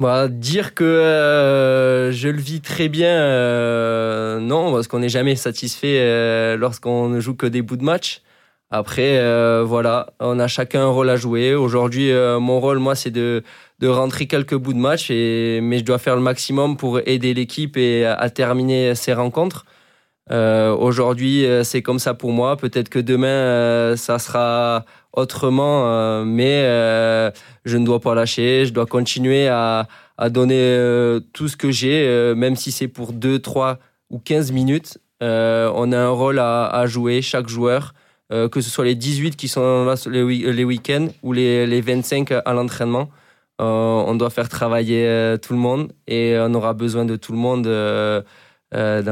Bah, 0.00 0.26
dire 0.26 0.74
que 0.74 0.82
euh, 0.82 2.10
je 2.10 2.28
le 2.28 2.40
vis 2.40 2.60
très 2.60 2.88
bien, 2.88 3.14
euh, 3.14 4.40
non, 4.40 4.72
parce 4.72 4.88
qu'on 4.88 4.98
n'est 4.98 5.08
jamais 5.08 5.36
satisfait 5.36 6.00
euh, 6.00 6.56
lorsqu'on 6.56 7.08
ne 7.08 7.20
joue 7.20 7.36
que 7.36 7.46
des 7.46 7.62
bouts 7.62 7.76
de 7.76 7.84
match. 7.84 8.20
Après, 8.72 9.22
voilà, 9.62 10.12
on 10.18 10.40
a 10.40 10.48
chacun 10.48 10.82
un 10.82 10.90
rôle 10.90 11.10
à 11.10 11.16
jouer. 11.16 11.54
Aujourd'hui, 11.54 12.10
mon 12.40 12.58
rôle, 12.58 12.80
moi, 12.80 12.96
c'est 12.96 13.12
de, 13.12 13.44
de 13.78 13.86
rentrer 13.86 14.26
quelques 14.26 14.56
bouts 14.56 14.72
de 14.72 14.78
match, 14.78 15.08
et, 15.08 15.60
mais 15.62 15.78
je 15.78 15.84
dois 15.84 15.98
faire 15.98 16.16
le 16.16 16.22
maximum 16.22 16.76
pour 16.76 16.98
aider 17.06 17.32
l'équipe 17.32 17.76
et 17.76 18.06
à, 18.06 18.14
à 18.14 18.28
terminer 18.28 18.96
ces 18.96 19.12
rencontres. 19.12 19.66
Euh, 20.32 20.74
Aujourd'hui, 20.76 21.44
euh, 21.44 21.64
c'est 21.64 21.82
comme 21.82 21.98
ça 21.98 22.14
pour 22.14 22.32
moi. 22.32 22.56
Peut-être 22.56 22.88
que 22.88 22.98
demain, 22.98 23.26
euh, 23.26 23.96
ça 23.96 24.18
sera 24.18 24.84
autrement, 25.12 25.86
euh, 25.86 26.24
mais 26.24 26.62
euh, 26.64 27.30
je 27.64 27.76
ne 27.76 27.84
dois 27.84 28.00
pas 28.00 28.14
lâcher. 28.14 28.64
Je 28.66 28.72
dois 28.72 28.86
continuer 28.86 29.48
à, 29.48 29.88
à 30.18 30.30
donner 30.30 30.54
euh, 30.60 31.20
tout 31.32 31.48
ce 31.48 31.56
que 31.56 31.70
j'ai, 31.70 32.34
même 32.36 32.56
si 32.56 32.70
c'est 32.72 32.88
pour 32.88 33.12
2, 33.12 33.38
3 33.40 33.78
ou 34.10 34.18
15 34.18 34.52
minutes. 34.52 34.98
On 35.20 35.92
a 35.92 35.98
un 35.98 36.08
rôle 36.10 36.38
à, 36.38 36.66
à 36.66 36.86
jouer, 36.86 37.22
chaque 37.22 37.48
joueur, 37.48 37.94
que 38.30 38.60
ce 38.60 38.70
soit 38.70 38.84
les 38.84 38.94
18 38.94 39.36
qui 39.36 39.48
sont 39.48 39.84
là 39.84 39.94
les, 40.08 40.52
les 40.52 40.64
week-ends 40.64 41.08
ou 41.22 41.32
les, 41.32 41.66
les 41.66 41.80
25 41.80 42.32
à 42.44 42.52
l'entraînement. 42.54 43.10
On 43.58 44.14
doit 44.14 44.30
faire 44.30 44.48
travailler 44.48 45.36
tout 45.42 45.52
le 45.52 45.58
monde 45.58 45.92
et 46.06 46.36
on 46.40 46.54
aura 46.54 46.72
besoin 46.74 47.04
de 47.04 47.16
tout 47.16 47.32
le 47.32 47.38
monde 47.38 47.64
dans 47.64 48.24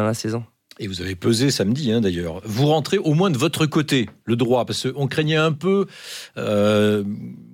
la 0.05 0.15
saison. 0.15 0.45
Et 0.81 0.87
vous 0.87 1.01
avez 1.03 1.17
pesé 1.17 1.51
samedi, 1.51 1.91
hein, 1.91 2.01
d'ailleurs. 2.01 2.41
Vous 2.45 2.67
rentrez 2.67 2.99
au 2.99 3.15
moins 3.15 3.31
de 3.31 3.37
votre 3.39 3.67
côté, 3.67 4.09
le 4.25 4.37
droit, 4.37 4.65
parce 4.65 4.91
qu'on 4.91 5.09
craignait 5.09 5.35
un 5.37 5.51
peu, 5.51 5.87
euh, 6.37 7.03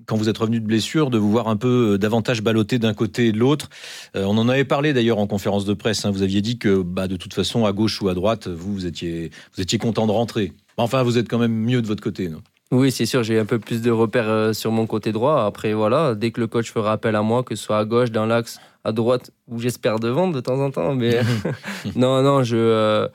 quand 0.06 0.16
vous 0.16 0.28
êtes 0.28 0.36
revenu 0.36 0.60
de 0.60 0.66
blessure, 0.66 1.08
de 1.08 1.16
vous 1.16 1.30
voir 1.30 1.48
un 1.48 1.56
peu 1.56 1.94
euh, 1.94 1.98
davantage 1.98 2.42
ballotté 2.42 2.78
d'un 2.78 2.92
côté 2.92 3.28
et 3.28 3.32
de 3.32 3.38
l'autre. 3.38 3.70
Euh, 4.14 4.24
on 4.26 4.36
en 4.36 4.48
avait 4.50 4.66
parlé 4.66 4.92
d'ailleurs 4.92 5.18
en 5.18 5.26
conférence 5.26 5.64
de 5.64 5.72
presse. 5.72 6.04
hein. 6.04 6.10
Vous 6.10 6.22
aviez 6.22 6.42
dit 6.42 6.58
que, 6.58 6.82
bah, 6.82 7.08
de 7.08 7.16
toute 7.16 7.32
façon, 7.32 7.64
à 7.64 7.72
gauche 7.72 8.02
ou 8.02 8.08
à 8.08 8.14
droite, 8.14 8.46
vous, 8.48 8.74
vous 8.74 8.86
étiez, 8.86 9.30
vous 9.56 9.62
étiez 9.62 9.78
content 9.78 10.06
de 10.06 10.12
rentrer. 10.12 10.52
Enfin, 10.76 11.02
vous 11.02 11.16
êtes 11.16 11.28
quand 11.28 11.38
même 11.38 11.54
mieux 11.54 11.80
de 11.80 11.86
votre 11.86 12.02
côté, 12.02 12.28
non? 12.28 12.42
Oui, 12.72 12.90
c'est 12.90 13.06
sûr, 13.06 13.22
j'ai 13.22 13.38
un 13.38 13.44
peu 13.44 13.58
plus 13.58 13.80
de 13.82 13.90
repères 13.90 14.54
sur 14.54 14.72
mon 14.72 14.86
côté 14.86 15.12
droit. 15.12 15.44
Après, 15.44 15.72
voilà, 15.74 16.14
dès 16.14 16.30
que 16.30 16.40
le 16.40 16.46
coach 16.46 16.72
fera 16.72 16.92
appel 16.92 17.14
à 17.14 17.22
moi, 17.22 17.42
que 17.42 17.54
ce 17.54 17.62
soit 17.62 17.78
à 17.78 17.84
gauche, 17.84 18.10
dans 18.10 18.26
l'axe, 18.26 18.58
à 18.84 18.92
droite, 18.92 19.30
ou 19.48 19.58
j'espère 19.58 19.98
devant 19.98 20.28
de 20.28 20.40
temps 20.40 20.60
en 20.60 20.70
temps, 20.70 20.94
mais 20.94 21.20
non, 21.96 22.22
non, 22.22 22.42
je, 22.42 22.56
euh, 22.56 23.08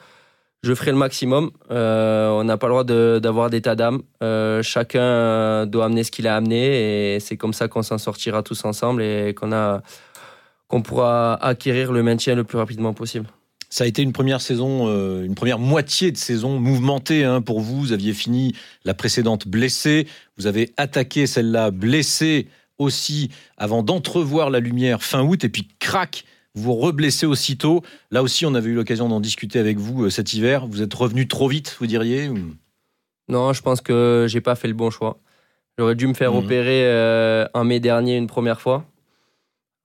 je 0.64 0.74
ferai 0.74 0.92
le 0.92 0.98
maximum. 0.98 1.52
Euh, 1.72 2.30
on 2.30 2.44
n'a 2.44 2.58
pas 2.58 2.68
le 2.68 2.74
droit 2.74 2.84
d'avoir 3.20 3.50
d'état 3.50 3.76
d'âme. 3.76 4.02
Euh, 4.22 4.62
chacun 4.62 5.02
euh, 5.02 5.66
doit 5.66 5.86
amener 5.86 6.04
ce 6.04 6.12
qu'il 6.12 6.28
a 6.28 6.36
amené 6.36 7.16
et 7.16 7.20
c'est 7.20 7.38
comme 7.38 7.54
ça 7.54 7.68
qu'on 7.68 7.84
s'en 7.84 7.98
sortira 7.98 8.44
tous 8.44 8.66
ensemble 8.66 9.02
et 9.02 9.34
qu'on 9.34 9.52
a 9.52 9.82
qu'on 10.68 10.84
pourra 10.84 11.34
acquérir 11.44 11.92
le 11.92 12.04
maintien 12.04 12.36
le 12.36 12.44
plus 12.44 12.58
rapidement 12.58 12.94
possible. 12.94 13.28
Ça 13.72 13.84
a 13.84 13.88
été 13.88 14.02
une 14.02 14.14
première 14.14 14.42
saison, 14.42 14.88
euh, 14.88 15.24
une 15.24 15.36
première 15.36 15.60
moitié 15.60 16.12
de 16.12 16.18
saison 16.18 16.60
mouvementée 16.60 17.24
hein, 17.24 17.42
pour 17.42 17.60
vous. 17.60 17.80
Vous 17.80 17.92
aviez 17.92 18.14
fini 18.14 18.56
la 18.84 18.94
précédente 18.94 19.48
blessée. 19.48 20.08
Vous 20.38 20.48
avez 20.48 20.74
attaqué 20.78 21.28
celle-là 21.28 21.72
blessée 21.72 22.48
aussi 22.80 23.30
avant 23.58 23.84
d'entrevoir 23.84 24.50
la 24.50 24.60
lumière 24.60 25.04
fin 25.04 25.22
août. 25.24 25.44
Et 25.44 25.50
puis, 25.50 25.68
crac, 25.80 26.24
vous 26.56 26.74
reblessez 26.74 27.26
aussitôt. 27.26 27.84
Là 28.10 28.24
aussi, 28.24 28.46
on 28.46 28.56
avait 28.56 28.70
eu 28.70 28.74
l'occasion 28.74 29.08
d'en 29.08 29.20
discuter 29.20 29.60
avec 29.60 29.78
vous 29.78 30.06
euh, 30.06 30.10
cet 30.10 30.34
hiver. 30.34 30.66
Vous 30.66 30.82
êtes 30.82 30.94
revenu 30.94 31.28
trop 31.28 31.48
vite, 31.48 31.76
vous 31.80 31.86
diriez 31.88 32.32
Non, 33.28 33.54
je 33.54 33.62
pense 33.62 33.82
que 33.82 34.26
j'ai 34.28 34.42
pas 34.42 34.56
fait 34.56 34.68
le 34.68 34.74
bon 34.74 34.90
choix. 34.90 35.20
J'aurais 35.78 35.96
dû 35.96 36.08
me 36.08 36.14
faire 36.14 36.32
Mhm. 36.34 36.40
opérer 36.40 36.84
euh, 36.88 37.46
en 37.54 37.64
mai 37.64 37.80
dernier 37.80 38.18
une 38.18 38.28
première 38.28 38.60
fois. 38.60 38.86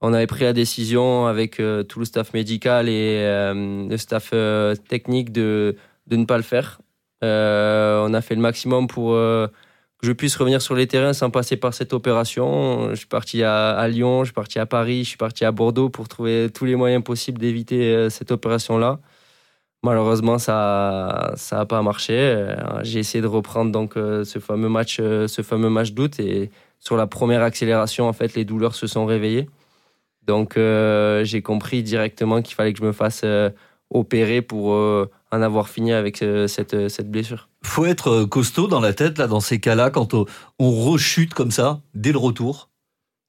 On 0.01 0.13
avait 0.13 0.27
pris 0.27 0.45
la 0.45 0.53
décision 0.53 1.27
avec 1.27 1.61
euh, 1.61 1.83
tout 1.83 1.99
le 1.99 2.05
staff 2.05 2.35
médical 2.35 2.89
et 2.89 3.19
euh, 3.23 3.89
le 3.89 3.97
staff 3.97 4.33
technique 4.89 5.33
de, 5.33 5.77
de 6.07 6.17
ne 6.17 6.25
pas 6.25 6.37
le 6.37 6.43
faire. 6.43 6.81
On 7.23 8.13
a 8.13 8.21
fait 8.21 8.35
le 8.35 8.41
maximum 8.43 8.87
pour 8.87 9.17
je 10.05 10.13
puisse 10.13 10.37
revenir 10.37 10.61
sur 10.61 10.75
les 10.75 10.87
terrains 10.87 11.15
sans 11.15 11.31
passer 11.31 11.57
par 11.57 11.73
cette 11.75 11.93
opération. 11.95 12.91
Je 12.91 12.97
suis 12.97 13.07
parti 13.07 13.43
à, 13.43 13.89
Lyon, 13.89 14.21
je 14.25 14.27
suis 14.27 14.35
parti 14.35 14.59
à 14.59 14.67
Paris, 14.67 15.03
je 15.05 15.09
suis 15.09 15.17
parti 15.17 15.45
à 15.45 15.53
Bordeaux 15.53 15.89
pour 15.89 16.09
trouver 16.09 16.51
tous 16.53 16.67
les 16.67 16.77
moyens 16.77 17.03
possibles 17.03 17.39
d'éviter 17.39 17.95
euh, 17.95 18.11
cette 18.11 18.31
opération-là. 18.31 19.01
Malheureusement, 19.83 20.39
ça 20.39 21.33
ça 21.37 21.67
pas 21.67 21.83
marché. 21.83 22.15
Euh, 22.15 22.57
J'ai 22.83 23.01
essayé 23.01 23.23
de 23.23 23.27
reprendre 23.27 23.73
donc 23.73 23.97
euh, 23.97 24.25
ce 24.25 24.39
fameux 24.39 24.69
match 24.69 24.97
ce 24.99 25.43
fameux 25.43 25.71
match 25.71 25.93
d'août 25.93 26.21
et 26.21 26.51
sur 26.81 26.97
la 26.97 27.07
première 27.07 27.43
accélération 27.43 28.07
en 28.09 28.13
fait 28.13 28.35
les 28.35 28.45
douleurs 28.45 28.75
se 28.75 28.87
sont 28.87 29.07
réveillées. 29.07 29.49
Donc 30.27 30.57
j'ai 30.57 31.43
compris 31.43 31.83
directement 31.83 32.43
qu'il 32.43 32.55
fallait 32.55 32.73
que 32.73 32.79
je 32.79 32.85
me 32.85 32.93
fasse 32.93 33.25
opérer 33.91 34.43
pour 34.43 34.69
en 34.71 35.43
avoir 35.43 35.69
fini 35.69 35.93
avec 35.93 36.17
cette 36.19 37.11
blessure. 37.11 37.49
Faut 37.65 37.87
être 37.87 38.09
euh, 38.09 38.27
costaud 38.27 38.69
dans 38.69 38.81
la 38.81 38.93
tête 38.93 39.19
là 39.19 39.27
dans 39.27 39.41
ces 39.41 39.59
cas-là 39.59 39.91
quand 39.91 40.15
on, 40.15 40.27
on 40.59 40.71
rechute 40.71 41.35
comme 41.35 41.51
ça 41.51 41.81
dès 41.95 42.13
le 42.13 42.19
retour. 42.19 42.71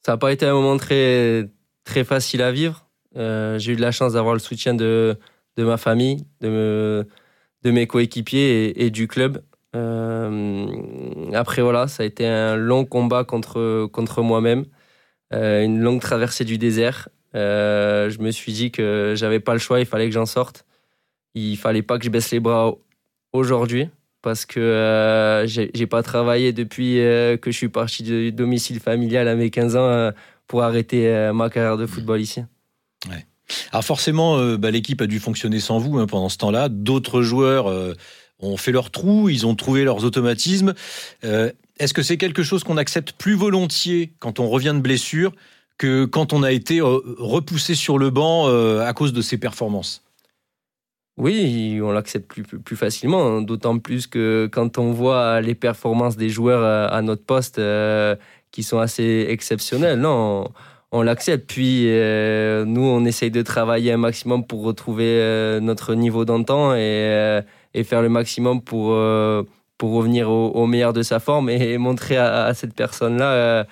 Ça 0.05 0.13
n'a 0.13 0.17
pas 0.17 0.31
été 0.31 0.45
un 0.45 0.53
moment 0.53 0.77
très 0.77 1.49
très 1.83 2.03
facile 2.03 2.41
à 2.41 2.51
vivre. 2.51 2.87
Euh, 3.15 3.57
j'ai 3.57 3.73
eu 3.73 3.75
de 3.75 3.81
la 3.81 3.91
chance 3.91 4.13
d'avoir 4.13 4.33
le 4.33 4.39
soutien 4.39 4.73
de 4.73 5.17
de 5.57 5.63
ma 5.63 5.77
famille, 5.77 6.25
de 6.41 6.49
me, 6.49 7.07
de 7.63 7.71
mes 7.71 7.87
coéquipiers 7.87 8.83
et, 8.83 8.89
du 8.89 9.07
club. 9.07 9.41
Euh, 9.75 10.67
après 11.33 11.61
voilà, 11.61 11.87
ça 11.87 12.03
a 12.03 12.05
été 12.05 12.25
un 12.25 12.55
long 12.55 12.85
combat 12.85 13.23
contre 13.23 13.87
contre 13.87 14.21
moi-même, 14.21 14.65
euh, 15.33 15.63
une 15.63 15.79
longue 15.79 16.01
traversée 16.01 16.45
du 16.45 16.57
désert. 16.57 17.09
Euh, 17.35 18.09
je 18.09 18.19
me 18.19 18.31
suis 18.31 18.53
dit 18.53 18.71
que 18.71 19.13
j'avais 19.17 19.39
pas 19.39 19.53
le 19.53 19.59
choix, 19.59 19.79
il 19.79 19.85
fallait 19.85 20.05
que 20.07 20.13
j'en 20.13 20.25
sorte. 20.25 20.65
Il 21.35 21.57
fallait 21.57 21.81
pas 21.81 21.97
que 21.99 22.05
je 22.05 22.09
baisse 22.09 22.31
les 22.31 22.39
bras 22.39 22.73
aujourd'hui 23.33 23.89
parce 24.25 24.47
que 24.47 24.59
euh, 24.59 25.45
j'ai 25.45 25.85
pas 25.85 26.01
travaillé 26.01 26.51
depuis 26.51 26.99
euh, 26.99 27.37
que 27.37 27.51
je 27.51 27.57
suis 27.57 27.69
parti 27.69 28.01
du 28.01 28.31
domicile 28.31 28.79
familial 28.79 29.27
à 29.27 29.35
mes 29.35 29.51
15 29.51 29.75
ans 29.75 29.87
euh, 29.87 30.11
pour 30.47 30.63
arrêter 30.63 31.07
euh, 31.09 31.31
ma 31.31 31.51
carrière 31.51 31.77
de 31.77 31.85
football 31.85 32.19
ici. 32.19 32.41
Alors 33.71 33.83
forcément, 33.83 34.57
bah, 34.57 34.71
l'équipe 34.71 34.99
a 34.99 35.05
dû 35.05 35.19
fonctionner 35.19 35.59
sans 35.59 35.77
vous 35.77 35.99
hein, 35.99 36.07
pendant 36.07 36.29
ce 36.29 36.37
temps-là. 36.37 36.69
D'autres 36.69 37.21
joueurs 37.21 37.71
ont 38.39 38.57
fait 38.57 38.71
leur 38.71 38.89
trou, 38.89 39.29
ils 39.29 39.45
ont 39.45 39.53
trouvé 39.53 39.83
leurs 39.83 40.03
automatismes. 40.03 40.73
Est-ce 41.21 41.93
que 41.93 42.01
c'est 42.01 42.17
quelque 42.17 42.41
chose 42.41 42.63
qu'on 42.63 42.77
accepte 42.77 43.11
plus 43.11 43.35
volontiers 43.35 44.13
quand 44.17 44.39
on 44.39 44.49
revient 44.49 44.73
de 44.73 44.81
blessure 44.81 45.33
que 45.77 46.05
quand 46.05 46.33
on 46.33 46.41
a 46.41 46.51
été 46.51 46.81
repoussé 46.81 47.75
sur 47.75 47.99
le 47.99 48.09
banc 48.09 48.47
à 48.79 48.93
cause 48.93 49.13
de 49.13 49.21
ses 49.21 49.37
performances? 49.37 50.04
Oui, 51.17 51.79
on 51.81 51.91
l'accepte 51.91 52.27
plus, 52.27 52.43
plus, 52.43 52.75
facilement, 52.75 53.37
hein. 53.37 53.41
d'autant 53.41 53.79
plus 53.79 54.05
que 54.05 54.49
quand 54.51 54.77
on 54.77 54.91
voit 54.91 55.39
les 55.39 55.55
performances 55.55 56.17
des 56.17 56.27
joueurs 56.29 56.61
euh, 56.61 56.87
à 56.89 57.01
notre 57.01 57.23
poste 57.23 57.57
euh, 57.57 58.17
qui 58.51 58.63
sont 58.63 58.79
assez 58.79 59.25
exceptionnelles, 59.29 59.99
non, 59.99 60.49
on, 60.91 61.01
l'accepte. 61.01 61.49
Puis 61.49 61.85
euh, 61.87 62.65
nous, 62.65 62.81
on 62.81 63.05
essaye 63.05 63.31
de 63.31 63.41
travailler 63.41 63.93
un 63.93 63.97
maximum 63.97 64.45
pour 64.45 64.63
retrouver 64.63 65.05
euh, 65.21 65.59
notre 65.61 65.93
niveau 65.95 66.25
d'antan 66.25 66.73
et, 66.73 66.79
euh, 66.79 67.41
et 67.73 67.83
faire 67.85 68.01
le 68.01 68.09
maximum 68.09 68.61
pour, 68.61 68.87
pour 69.77 69.93
revenir 69.93 70.29
au, 70.29 70.65
meilleur 70.67 70.93
de 70.93 71.01
sa 71.01 71.19
forme 71.19 71.49
et 71.49 71.77
montrer 71.87 72.17
à, 72.17 72.53
cette 72.53 72.73
personne-là 72.73 73.65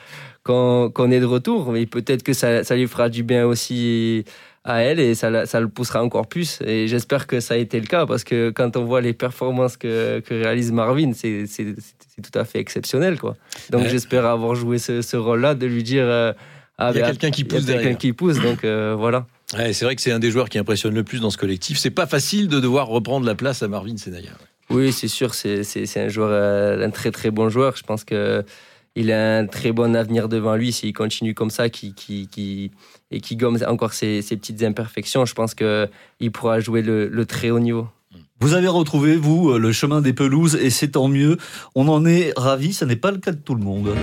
qu'on 0.44 0.92
qu'on 0.94 1.12
est 1.12 1.22
de 1.22 1.26
retour. 1.26 1.76
Et 1.78 1.86
peut-être 1.86 2.24
que 2.24 2.34
ça, 2.34 2.64
ça 2.64 2.76
lui 2.76 2.88
fera 2.88 3.10
du 3.10 3.24
bien 3.24 3.46
aussi 3.46 4.26
à 4.66 4.82
elle 4.82 5.00
et 5.00 5.14
ça, 5.16 5.30
le 5.30 5.68
poussera 5.68 6.04
encore 6.04 6.28
plus. 6.28 6.60
Et 6.66 6.88
j'espère 6.88 7.28
que 7.28 7.40
ça 7.40 7.56
a 7.56 7.58
été 7.58 7.80
le 7.80 7.86
cas 7.86 8.06
parce 8.06 8.24
que 8.24 8.50
quand 8.50 8.78
on 8.78 8.86
voit 8.86 9.02
les 9.02 9.14
performances 9.14 9.76
que, 9.78 10.20
que 10.22 10.34
réalise 10.34 10.72
Marvin, 10.72 11.12
c'est 11.14 11.46
tout 12.22 12.40
à 12.40 12.46
fait 12.46 12.60
exceptionnel. 12.60 13.20
Quoi. 13.20 13.36
Donc 13.72 13.84
Ouais. 13.84 13.90
j'espère 13.90 14.26
avoir 14.26 14.56
joué 14.56 14.78
ce, 14.78 15.02
ce 15.02 15.18
rôle-là, 15.18 15.56
de 15.56 15.66
lui 15.66 15.84
dire 15.84 16.06
euh, 16.06 16.32
ah, 16.78 16.92
Il 16.94 16.98
y 16.98 17.02
a 17.02 17.06
ben, 17.06 17.08
quelqu'un 17.12 17.32
qui 17.32 17.44
pousse 17.44 17.66
quelqu'un 17.66 17.96
qui 17.96 18.14
pousse. 18.14 18.40
Donc 18.40 18.64
euh, 18.64 18.96
voilà. 18.98 19.26
Ouais, 19.58 19.74
c'est 19.74 19.86
vrai 19.86 19.96
que 19.96 20.02
c'est 20.02 20.12
un 20.12 20.20
des 20.20 20.32
joueurs 20.32 20.50
qui 20.50 20.58
impressionne 20.58 20.96
le 20.96 21.04
plus 21.04 21.20
dans 21.20 21.30
ce 21.30 21.38
collectif. 21.38 21.78
C'est 21.78 21.92
pas 21.92 22.08
facile 22.08 22.48
de 22.48 22.60
devoir 22.60 22.88
reprendre 22.88 23.26
la 23.26 23.36
place 23.36 23.62
à 23.64 23.68
Marvin 23.68 23.98
Senaya. 23.98 24.32
Oui, 24.70 24.94
c'est 24.94 25.10
sûr, 25.10 25.34
c'est 25.36 25.62
un 25.98 26.08
joueur, 26.08 26.30
euh, 26.32 26.86
un 26.86 26.90
très 26.90 27.12
très 27.12 27.30
bon 27.32 27.50
joueur. 27.50 27.76
Je 27.76 27.84
pense 27.84 28.04
que 28.06 28.44
il 28.96 29.12
a 29.12 29.40
un 29.40 29.48
très 29.48 29.72
bon 29.72 29.96
avenir 29.96 30.30
devant 30.30 30.56
lui 30.56 30.72
s'il 30.72 30.94
continue 30.94 31.34
comme 31.34 31.50
ça, 31.50 31.70
qui, 31.70 31.94
qui, 31.94 32.28
qui, 32.28 32.72
et 33.12 33.22
qui 33.22 33.36
gomme 33.36 33.58
encore 33.68 33.94
ses, 33.94 34.22
ses 34.22 34.38
petites 34.38 34.64
imperfections. 34.64 35.26
Je 35.26 35.34
pense 35.34 35.56
que 35.56 35.90
il 36.20 36.32
pourra 36.32 36.60
jouer 36.60 36.82
le, 36.82 37.08
le 37.08 37.26
très 37.26 37.50
haut 37.50 37.60
niveau. 37.60 37.88
Vous 38.40 38.54
avez 38.54 38.68
retrouvé, 38.68 39.16
vous, 39.16 39.52
euh, 39.52 39.58
le 39.58 39.72
chemin 39.72 40.02
des 40.02 40.14
pelouses 40.14 40.56
et 40.56 40.70
c'est 40.70 40.90
tant 40.90 41.08
mieux. 41.08 41.38
On 41.76 41.88
en 41.88 42.06
est 42.06 42.34
ravis, 42.36 42.74
ça 42.74 42.86
n'est 42.86 42.96
pas 42.96 43.12
le 43.12 43.18
cas 43.18 43.32
de 43.32 43.38
tout 43.38 43.56
le 43.56 43.64
monde. 43.64 43.96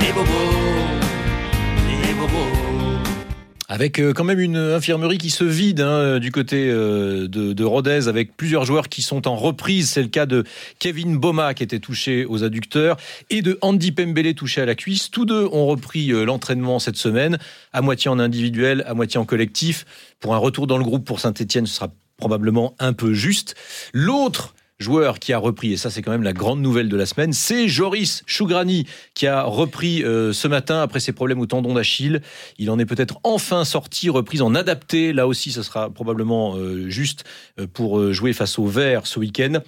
Avec 3.72 4.00
euh, 4.00 4.12
quand 4.12 4.24
même 4.24 4.40
une 4.40 4.56
infirmerie 4.56 5.18
qui 5.18 5.30
se 5.30 5.44
vide 5.44 5.80
hein, 5.80 6.18
du 6.18 6.32
côté 6.32 6.68
euh, 6.68 7.28
de, 7.28 7.52
de 7.52 7.64
Rodez, 7.64 8.08
avec 8.08 8.36
plusieurs 8.36 8.64
joueurs 8.64 8.88
qui 8.88 9.00
sont 9.00 9.28
en 9.28 9.36
reprise. 9.36 9.90
C'est 9.90 10.02
le 10.02 10.08
cas 10.08 10.26
de 10.26 10.42
Kevin 10.80 11.16
Boma 11.16 11.54
qui 11.54 11.62
était 11.62 11.78
touché 11.78 12.24
aux 12.24 12.42
adducteurs 12.42 12.96
et 13.30 13.42
de 13.42 13.58
Andy 13.60 13.92
Pembele 13.92 14.34
touché 14.34 14.60
à 14.60 14.66
la 14.66 14.74
cuisse. 14.74 15.08
Tous 15.12 15.24
deux 15.24 15.44
ont 15.52 15.68
repris 15.68 16.10
euh, 16.10 16.24
l'entraînement 16.24 16.80
cette 16.80 16.96
semaine, 16.96 17.38
à 17.72 17.80
moitié 17.80 18.10
en 18.10 18.18
individuel, 18.18 18.82
à 18.88 18.94
moitié 18.94 19.20
en 19.20 19.24
collectif. 19.24 19.86
Pour 20.18 20.34
un 20.34 20.38
retour 20.38 20.66
dans 20.66 20.76
le 20.76 20.82
groupe 20.82 21.04
pour 21.04 21.20
Saint-Etienne, 21.20 21.66
ce 21.66 21.74
sera 21.76 21.92
probablement 22.16 22.74
un 22.80 22.92
peu 22.92 23.14
juste. 23.14 23.54
L'autre 23.94 24.52
joueur 24.80 25.18
qui 25.18 25.32
a 25.32 25.38
repris, 25.38 25.74
et 25.74 25.76
ça 25.76 25.90
c'est 25.90 26.02
quand 26.02 26.10
même 26.10 26.22
la 26.22 26.32
grande 26.32 26.60
nouvelle 26.60 26.88
de 26.88 26.96
la 26.96 27.06
semaine, 27.06 27.32
c'est 27.32 27.68
Joris 27.68 28.24
Chougrani 28.26 28.86
qui 29.14 29.26
a 29.26 29.42
repris 29.42 30.02
euh, 30.02 30.32
ce 30.32 30.48
matin 30.48 30.82
après 30.82 30.98
ses 30.98 31.12
problèmes 31.12 31.38
au 31.38 31.46
tendon 31.46 31.74
d'Achille. 31.74 32.22
Il 32.58 32.70
en 32.70 32.78
est 32.78 32.86
peut-être 32.86 33.20
enfin 33.22 33.64
sorti, 33.64 34.10
reprise 34.10 34.42
en 34.42 34.54
adapté. 34.54 35.12
Là 35.12 35.26
aussi, 35.26 35.52
ce 35.52 35.62
sera 35.62 35.90
probablement 35.90 36.56
euh, 36.56 36.88
juste 36.88 37.24
euh, 37.58 37.66
pour 37.66 38.12
jouer 38.12 38.32
face 38.32 38.58
au 38.58 38.66
Vert 38.66 39.06
ce 39.06 39.20
week-end. 39.20 39.60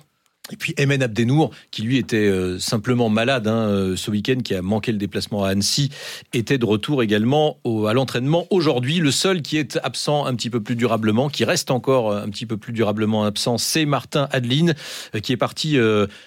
Et 0.50 0.56
puis 0.56 0.74
Emen 0.76 1.04
Abdenour, 1.04 1.52
qui 1.70 1.82
lui 1.82 1.98
était 1.98 2.16
euh, 2.16 2.58
simplement 2.58 3.08
malade 3.08 3.46
hein, 3.46 3.68
euh, 3.68 3.96
ce 3.96 4.10
week-end, 4.10 4.38
qui 4.42 4.56
a 4.56 4.60
manqué 4.60 4.90
le 4.90 4.98
déplacement 4.98 5.44
à 5.44 5.50
Annecy, 5.50 5.90
était 6.32 6.58
de 6.58 6.64
retour 6.64 7.04
également 7.04 7.58
à 7.86 7.92
l'entraînement 7.92 8.48
aujourd'hui. 8.50 8.98
Le 8.98 9.12
seul 9.12 9.40
qui 9.40 9.56
est 9.56 9.78
absent 9.84 10.26
un 10.26 10.34
petit 10.34 10.50
peu 10.50 10.60
plus 10.60 10.74
durablement, 10.74 11.28
qui 11.28 11.44
reste 11.44 11.70
encore 11.70 12.10
euh, 12.10 12.24
un 12.24 12.28
petit 12.28 12.46
peu 12.46 12.56
plus 12.56 12.72
durablement 12.72 13.24
absent, 13.24 13.56
c'est 13.56 13.84
Martin 13.84 14.28
Adeline, 14.32 14.74
qui 15.22 15.32
est 15.32 15.36
parti 15.36 15.76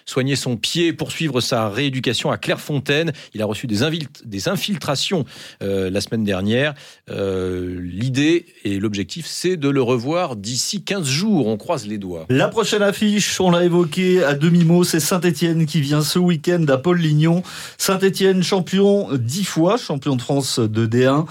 soigner 0.06 0.36
son 0.36 0.56
pied, 0.56 0.94
poursuivre 0.94 1.42
sa 1.42 1.70
rééducation 1.70 2.32
à 2.32 2.38
Clairefontaine. 2.38 3.12
Il 3.34 3.42
a 3.42 3.46
reçu 3.46 3.68
des, 3.68 3.80
des 4.24 4.48
infiltrations 4.48 5.26
la 5.62 6.02
semaine 6.02 6.24
dernière. 6.24 6.74
L'idée 7.10 8.46
et 8.64 8.80
l'objectif, 8.80 9.26
c'est 9.28 9.58
de 9.58 9.70
le 9.70 9.82
revoir 9.82 10.36
d'ici 10.36 10.84
15 10.84 11.08
jours. 11.08 11.48
On 11.48 11.58
croise 11.58 11.88
les 11.88 11.98
doigts. 11.98 12.26
La 12.30 12.48
prochaine 12.48 12.82
affiche, 12.82 13.40
on 13.40 13.52
l'a 13.52 13.64
évoqué 13.64 14.05
à 14.24 14.34
demi-mot, 14.34 14.84
c'est 14.84 15.00
Saint-Etienne 15.00 15.66
qui 15.66 15.82
vient 15.82 16.02
ce 16.02 16.20
week-end 16.20 16.66
à 16.70 16.78
Paul-Lignon. 16.78 17.44
Saint-Etienne, 17.78 18.44
champion 18.44 19.10
dix 19.14 19.44
fois, 19.44 19.78
champion 19.78 20.16
de 20.16 20.22
France 20.22 20.60
de 20.60 20.86
D1. 20.86 21.26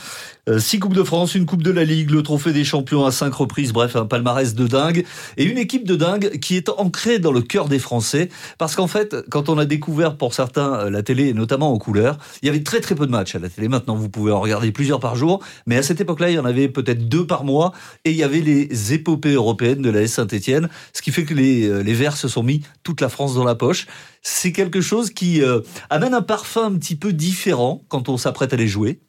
Euh, 0.46 0.58
Six 0.58 0.78
Coupes 0.78 0.94
de 0.94 1.02
France, 1.02 1.34
une 1.34 1.46
Coupe 1.46 1.62
de 1.62 1.70
la 1.70 1.84
Ligue, 1.84 2.10
le 2.10 2.22
Trophée 2.22 2.52
des 2.52 2.64
Champions 2.64 3.06
à 3.06 3.12
cinq 3.12 3.32
reprises, 3.32 3.72
bref, 3.72 3.96
un 3.96 4.04
palmarès 4.04 4.54
de 4.54 4.66
dingue. 4.66 5.06
Et 5.38 5.44
une 5.44 5.56
équipe 5.56 5.86
de 5.86 5.96
dingue 5.96 6.38
qui 6.38 6.56
est 6.56 6.68
ancrée 6.68 7.18
dans 7.18 7.32
le 7.32 7.40
cœur 7.40 7.68
des 7.68 7.78
Français. 7.78 8.28
Parce 8.58 8.76
qu'en 8.76 8.86
fait, 8.86 9.16
quand 9.30 9.48
on 9.48 9.56
a 9.56 9.64
découvert 9.64 10.18
pour 10.18 10.34
certains 10.34 10.74
euh, 10.74 10.90
la 10.90 11.02
télé, 11.02 11.32
notamment 11.32 11.72
en 11.72 11.78
couleur, 11.78 12.18
il 12.42 12.46
y 12.46 12.48
avait 12.50 12.62
très 12.62 12.80
très 12.80 12.94
peu 12.94 13.06
de 13.06 13.10
matchs 13.10 13.34
à 13.34 13.38
la 13.38 13.48
télé. 13.48 13.68
Maintenant, 13.68 13.96
vous 13.96 14.10
pouvez 14.10 14.32
en 14.32 14.40
regarder 14.40 14.70
plusieurs 14.70 15.00
par 15.00 15.16
jour. 15.16 15.42
Mais 15.66 15.78
à 15.78 15.82
cette 15.82 16.02
époque-là, 16.02 16.30
il 16.30 16.34
y 16.34 16.38
en 16.38 16.44
avait 16.44 16.68
peut-être 16.68 17.08
deux 17.08 17.26
par 17.26 17.44
mois. 17.44 17.72
Et 18.04 18.10
il 18.10 18.16
y 18.16 18.22
avait 18.22 18.40
les 18.40 18.92
épopées 18.92 19.32
européennes 19.32 19.80
de 19.80 19.90
la 19.90 20.02
S 20.02 20.12
Saint-Etienne. 20.12 20.68
Ce 20.92 21.00
qui 21.00 21.10
fait 21.10 21.24
que 21.24 21.32
les, 21.32 21.66
euh, 21.66 21.82
les 21.82 21.94
Verts 21.94 22.18
se 22.18 22.28
sont 22.28 22.42
mis 22.42 22.60
toute 22.82 23.00
la 23.00 23.08
France 23.08 23.34
dans 23.34 23.44
la 23.44 23.54
poche. 23.54 23.86
C'est 24.20 24.52
quelque 24.52 24.80
chose 24.82 25.10
qui 25.10 25.42
amène 25.90 26.14
un 26.14 26.22
parfum 26.22 26.64
un 26.64 26.78
petit 26.78 26.96
peu 26.96 27.12
différent 27.12 27.84
quand 27.88 28.08
on 28.08 28.16
s'apprête 28.16 28.54
à 28.54 28.56
les 28.56 28.68
jouer. 28.68 29.00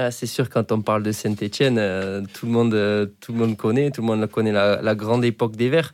Ah, 0.00 0.12
c'est 0.12 0.26
sûr, 0.26 0.48
quand 0.48 0.70
on 0.70 0.80
parle 0.80 1.02
de 1.02 1.10
Saint-Etienne, 1.10 2.24
tout, 2.32 2.46
le 2.46 2.52
monde, 2.52 2.72
euh, 2.72 3.06
tout 3.20 3.32
le 3.32 3.38
monde 3.38 3.56
connaît, 3.56 3.90
tout 3.90 4.00
le 4.00 4.06
monde 4.06 4.24
connaît 4.28 4.52
la, 4.52 4.94
grande 4.94 5.24
époque 5.24 5.56
des 5.56 5.68
Verts. 5.68 5.90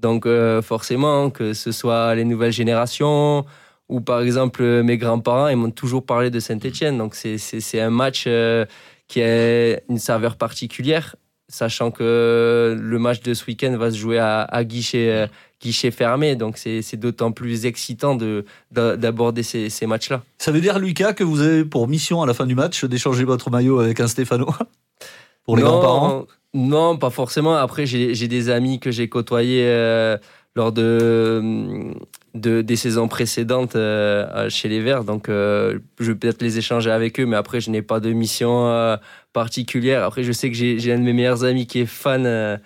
Donc 0.00 0.26
euh, 0.26 0.62
forcément, 0.62 1.28
que 1.30 1.54
ce 1.54 1.72
soit 1.72 2.14
les 2.14 2.24
nouvelles 2.24 2.52
générations 2.52 3.44
ou 3.88 4.00
par 4.00 4.20
exemple 4.20 4.62
euh, 4.62 4.84
mes 4.84 4.96
grands-parents, 4.96 5.48
ils 5.48 5.56
m'ont 5.56 5.72
toujours 5.72 6.06
parlé 6.06 6.30
de 6.30 6.38
Saint-Etienne. 6.38 6.98
Donc 6.98 7.16
c'est- 7.16 7.80
un 7.80 7.90
match 7.90 8.26
euh, 8.28 8.64
qui 9.08 9.20
a 9.22 9.80
une 9.88 9.98
saveur 9.98 10.36
particulière, 10.36 11.16
sachant 11.48 11.90
que 11.90 12.76
le 12.80 12.98
match 13.00 13.22
de 13.22 13.34
ce 13.34 13.44
week-end 13.46 13.76
va 13.76 13.90
se 13.90 13.96
jouer 13.96 14.20
à, 14.20 14.64
guichet, 14.64 15.10
euh, 15.10 15.26
guichet 15.60 15.90
fermé. 15.90 16.36
Donc 16.36 16.58
c'est 16.58 16.96
d'autant 16.96 17.32
plus 17.32 17.66
excitant 17.66 18.14
de- 18.14 18.44
d'a- 18.70 18.96
d'aborder 18.96 19.42
ces, 19.42 19.70
ces 19.70 19.86
matchs-là. 19.86 20.22
Ça 20.38 20.52
veut 20.52 20.60
dire, 20.60 20.78
Lucas, 20.78 21.12
que 21.12 21.24
vous 21.24 21.40
avez 21.40 21.64
pour 21.64 21.88
mission 21.88 22.22
à 22.22 22.26
la 22.26 22.34
fin 22.34 22.46
du 22.46 22.54
match 22.54 22.84
d'échanger 22.84 23.24
votre 23.24 23.50
maillot 23.50 23.80
avec 23.80 24.00
un 24.00 24.06
Stéphano 24.08 24.46
Pour 25.44 25.56
les 25.56 25.62
grands-parents? 25.62 26.26
Non, 26.54 26.96
pas 26.96 27.10
forcément. 27.10 27.54
Après, 27.56 27.86
j'ai 27.86 28.28
des 28.28 28.50
amis 28.50 28.80
que 28.80 28.90
j'ai 28.90 29.08
côtoyés 29.08 29.64
euh, 29.66 30.16
lors 30.54 30.72
de, 30.72 31.92
de, 32.34 32.62
des 32.62 32.76
saisons 32.76 33.08
précédentes 33.08 33.76
euh, 33.76 34.48
chez 34.50 34.68
les 34.68 34.80
Verts. 34.80 35.04
Donc, 35.04 35.28
euh, 35.28 35.78
je 36.00 36.12
vais 36.12 36.18
peut-être 36.18 36.42
les 36.42 36.58
échanger 36.58 36.90
avec 36.90 37.18
eux, 37.20 37.26
mais 37.26 37.36
après, 37.36 37.60
je 37.60 37.70
n'ai 37.70 37.82
pas 37.82 38.00
de 38.00 38.12
mission 38.12 38.68
euh, 38.68 38.96
particulière. 39.32 40.04
Après, 40.04 40.22
je 40.22 40.32
sais 40.32 40.50
que 40.50 40.56
j'ai 40.56 40.78
j'ai 40.78 40.92
un 40.92 40.98
de 40.98 41.04
mes 41.04 41.12
meilleurs 41.12 41.44
amis 41.44 41.66
qui 41.66 41.80
est 41.80 41.86
fan 41.86 42.24
euh, 42.26 42.56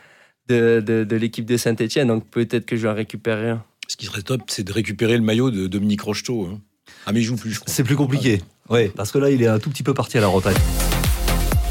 de, 0.49 0.81
de, 0.85 1.05
de 1.05 1.17
l'équipe 1.17 1.45
de 1.47 1.57
Saint-Etienne, 1.57 2.09
donc 2.09 2.29
peut-être 2.31 2.67
que 2.67 2.77
je 2.77 2.83
vais 2.83 2.89
en 2.89 2.95
récupérer 2.95 3.51
un. 3.51 3.63
Ce 3.89 3.97
qui 3.97 4.07
serait 4.07 4.23
top, 4.23 4.43
c'est 4.49 4.63
de 4.65 4.73
récupérer 4.73 5.17
le 5.17 5.23
maillot 5.23 5.51
de 5.51 5.67
Dominique 5.67 6.03
Rocheteau. 6.03 6.49
hein. 6.51 6.61
Ah, 7.07 7.13
mais 7.13 7.21
il 7.21 7.25
joue 7.25 7.37
plus, 7.37 7.51
je 7.53 7.61
crois. 7.61 7.73
C'est 7.73 7.85
plus 7.85 7.97
compliqué. 7.97 8.41
Oui, 8.71 8.89
parce 8.97 9.11
que 9.13 9.19
là, 9.19 9.31
il 9.31 9.43
est 9.43 9.47
un 9.49 9.59
tout 9.59 9.71
petit 9.71 9.83
peu 9.83 9.93
parti 9.95 10.19
à 10.19 10.21
la 10.21 10.29
retraite. 10.29 10.59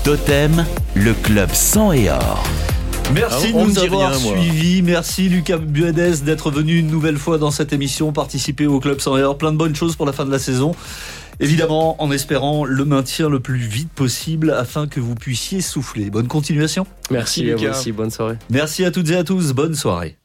Totem, 0.04 0.66
le 0.96 1.14
club 1.14 1.52
sang 1.54 1.92
et 1.92 2.10
or. 2.10 2.44
Merci 3.14 3.48
Ah, 3.54 3.58
de 3.60 3.64
nous 3.70 3.80
avoir 3.80 4.12
rien, 4.12 4.20
moi. 4.20 4.42
suivis. 4.42 4.82
Merci 4.82 5.30
Lucas 5.30 5.58
Buedes 5.58 6.24
d'être 6.24 6.50
venu 6.50 6.78
une 6.78 6.88
nouvelle 6.88 7.18
fois 7.18 7.38
dans 7.38 7.52
cette 7.52 7.74
émission, 7.74 8.12
participer 8.14 8.68
au 8.68 8.80
Club 8.80 9.00
sans 9.00 9.18
erreur. 9.18 9.38
Plein 9.38 9.52
de 9.52 9.58
bonnes 9.58 9.76
choses 9.76 9.96
pour 9.96 10.06
la 10.06 10.14
fin 10.14 10.26
de 10.26 10.32
la 10.32 10.40
saison. 10.40 10.74
Évidemment, 11.42 12.02
en 12.02 12.12
espérant 12.12 12.64
le 12.66 12.86
maintien 12.86 13.28
le 13.28 13.40
plus 13.40 13.58
vite 13.58 13.90
possible 13.92 14.52
afin 14.52 14.88
que 14.88 15.00
vous 15.00 15.16
puissiez 15.16 15.62
souffler. 15.62 16.10
Bonne 16.10 16.28
continuation. 16.28 16.86
Merci, 17.10 17.42
Merci, 17.44 17.52
à 17.52 17.56
vous 17.56 17.62
Lucas. 17.64 17.78
aussi. 17.80 17.92
Bonne 17.92 18.12
soirée. 18.12 18.38
Merci 18.50 18.86
à 18.86 18.92
toutes 18.92 19.10
et 19.10 19.16
à 19.16 19.24
tous. 19.24 19.52
Bonne 19.54 19.76
soirée. 19.76 20.21